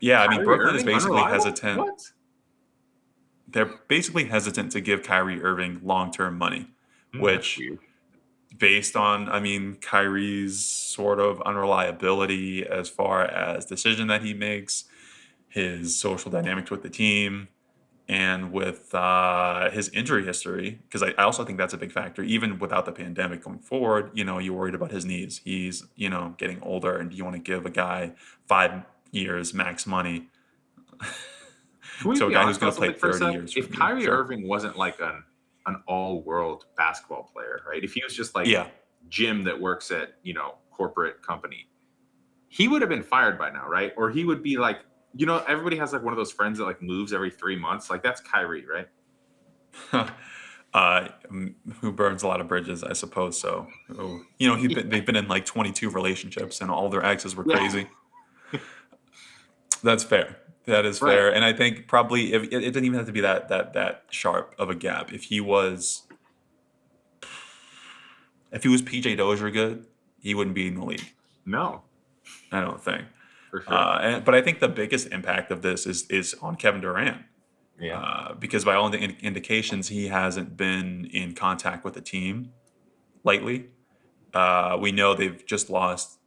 [0.00, 1.32] yeah, I mean, Brooklyn is basically unreliable?
[1.44, 1.78] hesitant.
[1.78, 2.12] What?
[3.54, 6.68] They're basically hesitant to give Kyrie Irving long term money.
[7.12, 7.60] Hmm, Which-
[8.58, 14.84] based on, I mean, Kyrie's sort of unreliability as far as decision that he makes,
[15.48, 17.48] his social dynamics with the team,
[18.08, 20.80] and with uh, his injury history.
[20.84, 22.22] Because I, I also think that's a big factor.
[22.22, 25.40] Even without the pandemic going forward, you know, you're worried about his knees.
[25.44, 28.12] He's, you know, getting older, and you want to give a guy
[28.46, 28.82] five
[29.12, 30.28] years max money.
[32.00, 33.76] So a guy who's gonna play something 30 years If you?
[33.76, 34.18] Kyrie Sure.
[34.18, 35.22] Irving wasn't like an
[35.66, 37.82] an all world basketball player, right?
[37.82, 38.68] If he was just like Yeah.
[39.08, 41.68] Jim that works at you know corporate company,
[42.48, 43.92] he would have been fired by now, right?
[43.96, 44.80] Or he would be like,
[45.14, 47.88] you know, everybody has like one of those friends that like moves every three months.
[47.90, 48.88] Like that's Kyrie, right?
[50.74, 51.08] uh,
[51.80, 53.40] who burns a lot of bridges, I suppose.
[53.40, 53.68] So,
[53.98, 57.44] oh, you know, been, they've been in like 22 relationships, and all their exes were
[57.46, 57.56] Yeah.
[57.58, 57.88] crazy.
[59.82, 60.36] That's fair.
[60.66, 61.12] That is Right.
[61.14, 63.74] fair, and I think probably if it, it didn't even have to be that that
[63.74, 65.12] that sharp of a gap.
[65.12, 66.06] If he was,
[68.52, 69.86] if he was PJ Dozier good,
[70.20, 71.12] he wouldn't be in the league.
[71.44, 71.82] No,
[72.50, 73.04] I don't think.
[73.50, 73.72] for sure.
[73.74, 77.22] Uh, and, but I think the biggest impact of this is is on Kevin Durant.
[77.78, 82.00] yeah, Uh, because by all the in- indications, he hasn't been in contact with the
[82.00, 82.52] team
[83.22, 83.66] lately.
[84.32, 86.18] Uh, we know they've just lost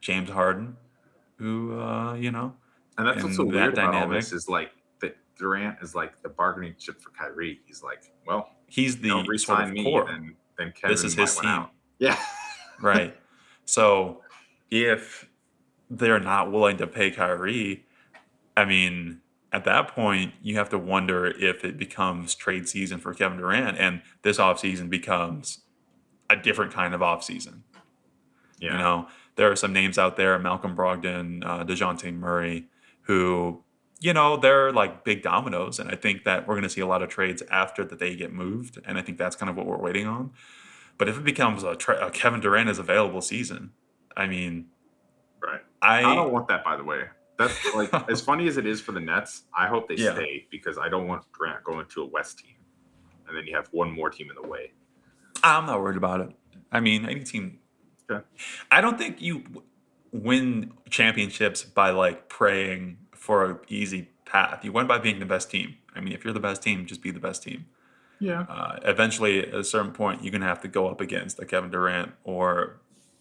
[0.00, 0.76] James Harden,
[1.38, 2.54] who uh, you know
[2.96, 4.70] And that's what's so weird about all this is like
[5.00, 7.60] that Durant is like the bargaining chip for Kyrie.
[7.66, 10.06] He's like, well, He's the don't sort resign of me, core.
[10.06, 11.48] then then Kevin this is his team.
[11.48, 11.70] out.
[11.98, 12.18] Yeah.
[12.80, 13.16] right?
[13.64, 14.22] So
[14.70, 15.28] if
[15.90, 17.84] they're not willing to pay Kyrie,
[18.56, 19.20] I mean,
[19.52, 23.78] at that point, you have to wonder if it becomes trade season for Kevin Durant
[23.78, 25.60] and this offseason becomes
[26.30, 27.60] a different kind of offseason.
[28.58, 28.72] Yeah.
[28.72, 32.66] You know, there are some names out there, Malcolm Brogdon, uh, Dejounte Murray,
[33.04, 33.62] who,
[34.00, 35.78] you know, they're like big dominoes.
[35.78, 38.14] And I think that we're going to see a lot of trades after that they
[38.16, 38.78] get moved.
[38.84, 40.32] And I think that's kind of what we're waiting on.
[40.98, 43.72] But if it becomes a, tra- a Kevin Durant is available season,
[44.16, 44.66] I mean,
[45.42, 45.60] Right.
[45.82, 47.02] I, I don't want that, by the way.
[47.38, 49.42] That's like as funny as it is for the Nets.
[49.56, 50.14] I hope they Yeah.
[50.14, 52.54] stay because I don't want Durant going to a West team,
[53.28, 54.72] and then you have one more team in the way.
[55.42, 56.30] I'm not worried about it.
[56.72, 57.58] I mean, any team.
[58.10, 58.24] Okay.
[58.70, 59.42] I don't think you
[60.14, 64.64] win championships by like praying for an easy path.
[64.64, 65.76] You win by being the best team.
[65.94, 67.66] I mean, if you're the best team, just be the best team.
[68.20, 68.42] Yeah.
[68.48, 71.70] Uh, eventually, at a certain point, you're gonna have to go up against a Kevin
[71.70, 72.80] Durant or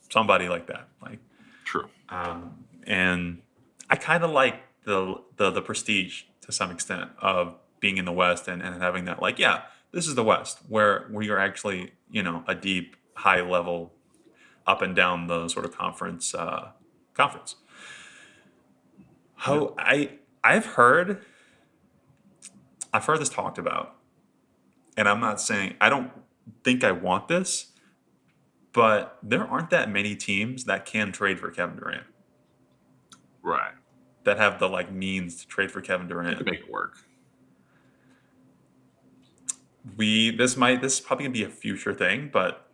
[0.09, 0.87] somebody like that.
[1.01, 1.19] Like,
[1.65, 1.89] True.
[2.09, 3.41] um, and
[3.89, 8.11] I kind of like the, the the prestige to some extent of being in the
[8.11, 11.93] West and, and having that like, yeah, this is the West where we are actually
[12.11, 13.93] you know a deep, high level,
[14.67, 16.69] up and down the sort of conference uh,
[17.13, 17.55] conference.
[19.35, 21.25] How I I've heard
[22.93, 23.95] I've heard this talked about,
[24.97, 26.11] and I'm not saying I don't
[26.63, 27.71] think I want this,
[28.71, 32.03] but there aren't that many teams that can trade for Kevin Durant
[33.41, 33.73] Right.
[34.23, 36.37] that have the like means to trade for Kevin You Durant.
[36.37, 36.97] could make it work.
[39.97, 42.69] We this might this is probably gonna be a future thing, but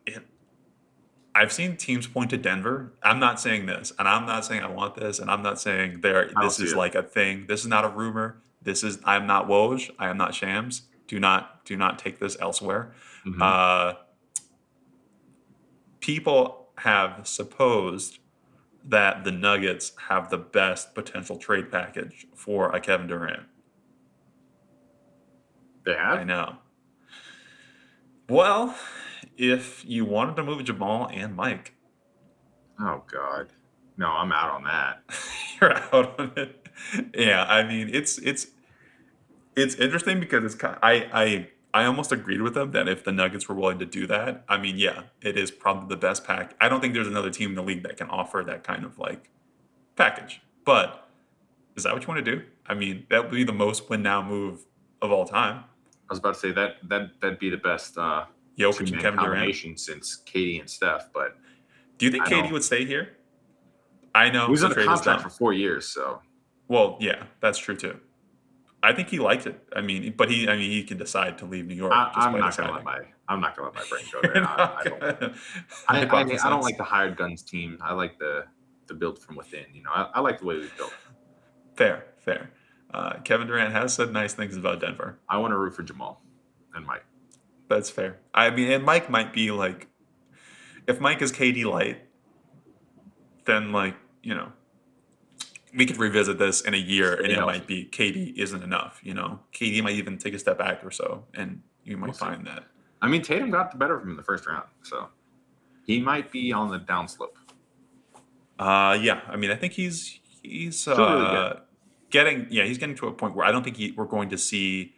[1.39, 2.91] I've seen teams point to Denver.
[3.01, 6.01] I'm not saying this, and I'm not saying I want this, and I'm not saying
[6.01, 6.77] there this is it.
[6.77, 7.45] like a thing.
[7.47, 8.41] This is not a rumor.
[8.61, 9.89] This is I'm not Woj.
[9.97, 10.81] I am not Shams.
[11.07, 12.91] Do not do not take this elsewhere.
[13.25, 13.41] Mhm.
[13.41, 13.93] Uh,
[16.01, 18.19] people have supposed
[18.83, 23.43] that the Nuggets have the best potential trade package for a Kevin Durant.
[25.85, 26.19] they have.
[26.19, 26.57] I know.
[28.27, 28.75] Well,
[29.39, 31.73] if you wanted to move Jamal and Mike,
[32.79, 33.51] Oh God.
[33.97, 35.03] No, I'm out on that.
[35.61, 36.67] you're out on it.
[37.13, 38.47] Yeah, I mean it's it's
[39.55, 40.77] it's interesting because it's kind.
[40.81, 44.07] I I I almost agreed with them that if the Nuggets were willing to do
[44.07, 46.55] that, I mean, yeah, it is probably the best pack.
[46.61, 48.97] I don't think there's another team in the league that can offer that kind of
[48.97, 49.29] like
[49.97, 50.41] package.
[50.65, 51.09] But
[51.75, 52.43] is that what you want to do?
[52.65, 54.65] I mean, that would be the most win now move
[55.01, 55.65] of all time.
[56.09, 58.25] I was about to say that that that'd be the best uh,
[58.60, 59.80] Jokic and Kevin Durant.
[59.80, 61.10] since KD and Steph.
[61.14, 61.38] But
[61.97, 63.16] Do you think I KD would stay here?
[64.14, 65.20] I know he was the under contract done.
[65.22, 66.22] for four years, so
[66.68, 67.99] Well, yeah, that's true too.
[68.82, 69.62] I think he liked it.
[69.76, 71.91] I mean, but he, I mean, he can decide to leave New York.
[71.93, 74.43] I, by not gonna let my I'm not gonna let my brain go there.
[74.45, 75.03] I, don't.
[75.88, 76.45] I, I, hypothesize.
[76.45, 77.78] I don't like the hired guns team.
[77.82, 78.45] I like the
[78.88, 79.66] the build from within.
[79.74, 80.93] You know, I, I like the way we built.
[81.76, 82.51] Fair, fair.
[82.93, 85.20] Uh, Kevin Durant has said nice things about Denver.
[85.30, 86.22] I want to root for Jamal
[86.74, 87.05] and Mike.
[87.70, 88.20] That's fair.
[88.34, 89.88] I mean, and Mike might be like,
[90.88, 92.01] if Mike is KD light,
[93.45, 94.51] then like you know,
[95.76, 98.99] we could revisit this in a year, and Stay it might be KD isn't enough.
[99.03, 102.14] You know, KD might even take a step back or so, and you might We'll
[102.14, 102.26] see.
[102.26, 102.64] find that.
[103.02, 105.07] I mean, Tatum got the better of him in the first round, so
[105.85, 107.35] he might be on the downslope.
[108.57, 109.22] Uh, yeah.
[109.30, 111.53] I mean, I think he's he's Still really uh,
[112.10, 114.38] getting yeah he's getting to a point where I don't think he, we're going to
[114.38, 114.93] see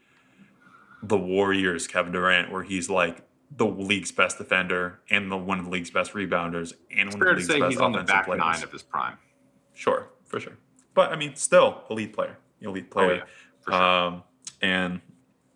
[1.04, 3.24] the Warriors Kevin Durant where he's like
[3.56, 7.24] the league's best defender and the one of the league's best rebounders and It's one
[7.24, 8.40] fair of the league's say best he's on the offensive back players.
[8.40, 9.18] nine of his prime.
[9.74, 10.58] Sure, for sure.
[10.94, 13.16] But I mean, still elite player, elite Oh player.
[13.16, 13.24] yeah,
[13.62, 13.82] for sure.
[13.82, 14.24] Um,
[14.62, 15.02] and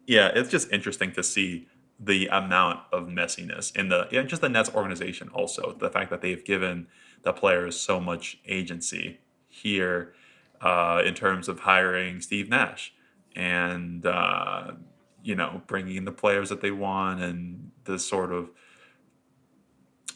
[0.07, 1.67] yeah, it's just interesting to see
[1.99, 5.29] the amount of messiness in the yeah, just the Nets organization.
[5.29, 6.87] Also, the fact that they've given
[7.23, 10.13] the players so much agency here
[10.61, 12.93] uh, in terms of hiring Steve Nash
[13.35, 14.71] and uh,
[15.25, 18.49] you know bringing in the players that they want and the sort of.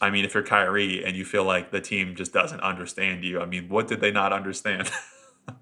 [0.01, 3.41] I mean, if you're Kyrie and you feel like the team just doesn't understand you,
[3.41, 4.89] I mean, what did they not understand?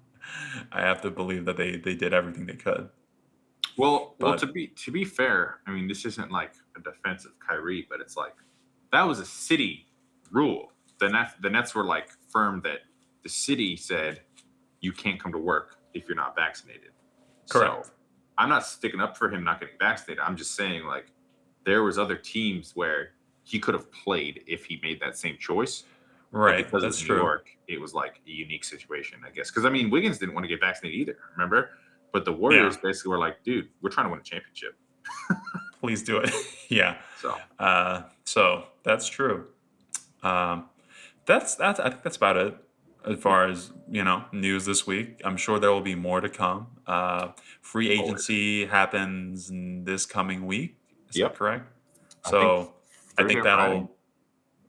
[0.72, 2.90] I have to believe that they they did everything they could.
[3.78, 7.32] Well, well, to be to be fair, I mean, this isn't like a defense of
[7.40, 8.34] Kyrie, but it's like
[8.92, 9.86] that was a city
[10.30, 10.72] rule.
[11.00, 12.80] The Nets, the Nets were like firm that
[13.22, 14.20] the city said
[14.80, 16.90] you can't come to work if you're not vaccinated.
[17.48, 17.86] Correct.
[17.86, 17.92] So
[18.38, 20.22] I'm not sticking up for him not getting vaccinated.
[20.24, 21.10] I'm just saying like
[21.64, 23.10] there was other teams where
[23.42, 25.84] he could have played if he made that same choice.
[26.32, 26.64] but Right.
[26.64, 27.22] because That's of New true.
[27.24, 29.50] York, it was like a unique situation, I guess.
[29.50, 31.16] Because I mean, Wiggins didn't want to get vaccinated either.
[31.36, 31.70] Remember?
[32.12, 34.76] But the Warriors basically were like, "Dude, we're trying to win a championship."
[35.80, 36.30] Please do it.
[36.68, 36.96] yeah.
[37.20, 39.46] So Uh, so that's true.
[40.22, 40.68] Um,
[41.26, 42.56] that's that's I think that's about it
[43.06, 45.20] as far as you know news this week.
[45.24, 46.66] I'm sure there will be more to come.
[46.86, 47.28] Uh,
[47.60, 50.76] free agency happens n- this coming week.
[51.10, 51.32] Is Yep.
[51.32, 51.72] that correct?
[52.26, 52.74] I So think
[53.18, 53.88] I think that'll Friday.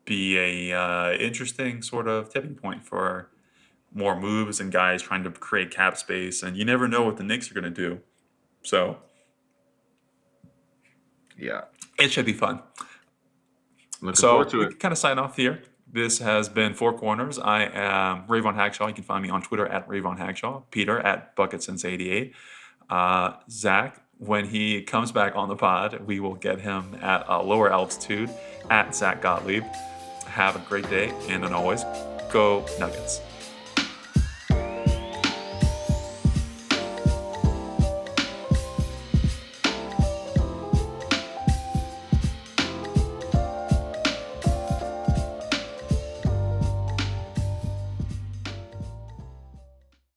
[0.05, 3.29] be a uh, interesting sort of tipping point for
[3.93, 6.43] more moves and guys trying to create cap space.
[6.43, 7.99] And you never know what the Knicks are going to do.
[8.61, 8.99] So
[11.37, 11.61] yeah,
[11.97, 12.61] it should be fun.
[14.01, 14.79] looking so forward to it.
[14.79, 15.61] kind of sign off here.
[15.91, 17.39] This has been Four Corners.
[17.39, 18.89] I am Rayvon Hagshaw.
[18.89, 20.63] You can find me on Twitter at Rayvon Hagshaw.
[20.69, 22.33] Peter at BucketSense88.
[22.89, 27.41] Uh, Zach, when he comes back on the pod, we will get him at a
[27.41, 28.29] lower altitude
[28.69, 29.63] at Zach Gotlieb.
[30.25, 31.83] Have a great day, and as always,
[32.31, 33.21] go Nuggets.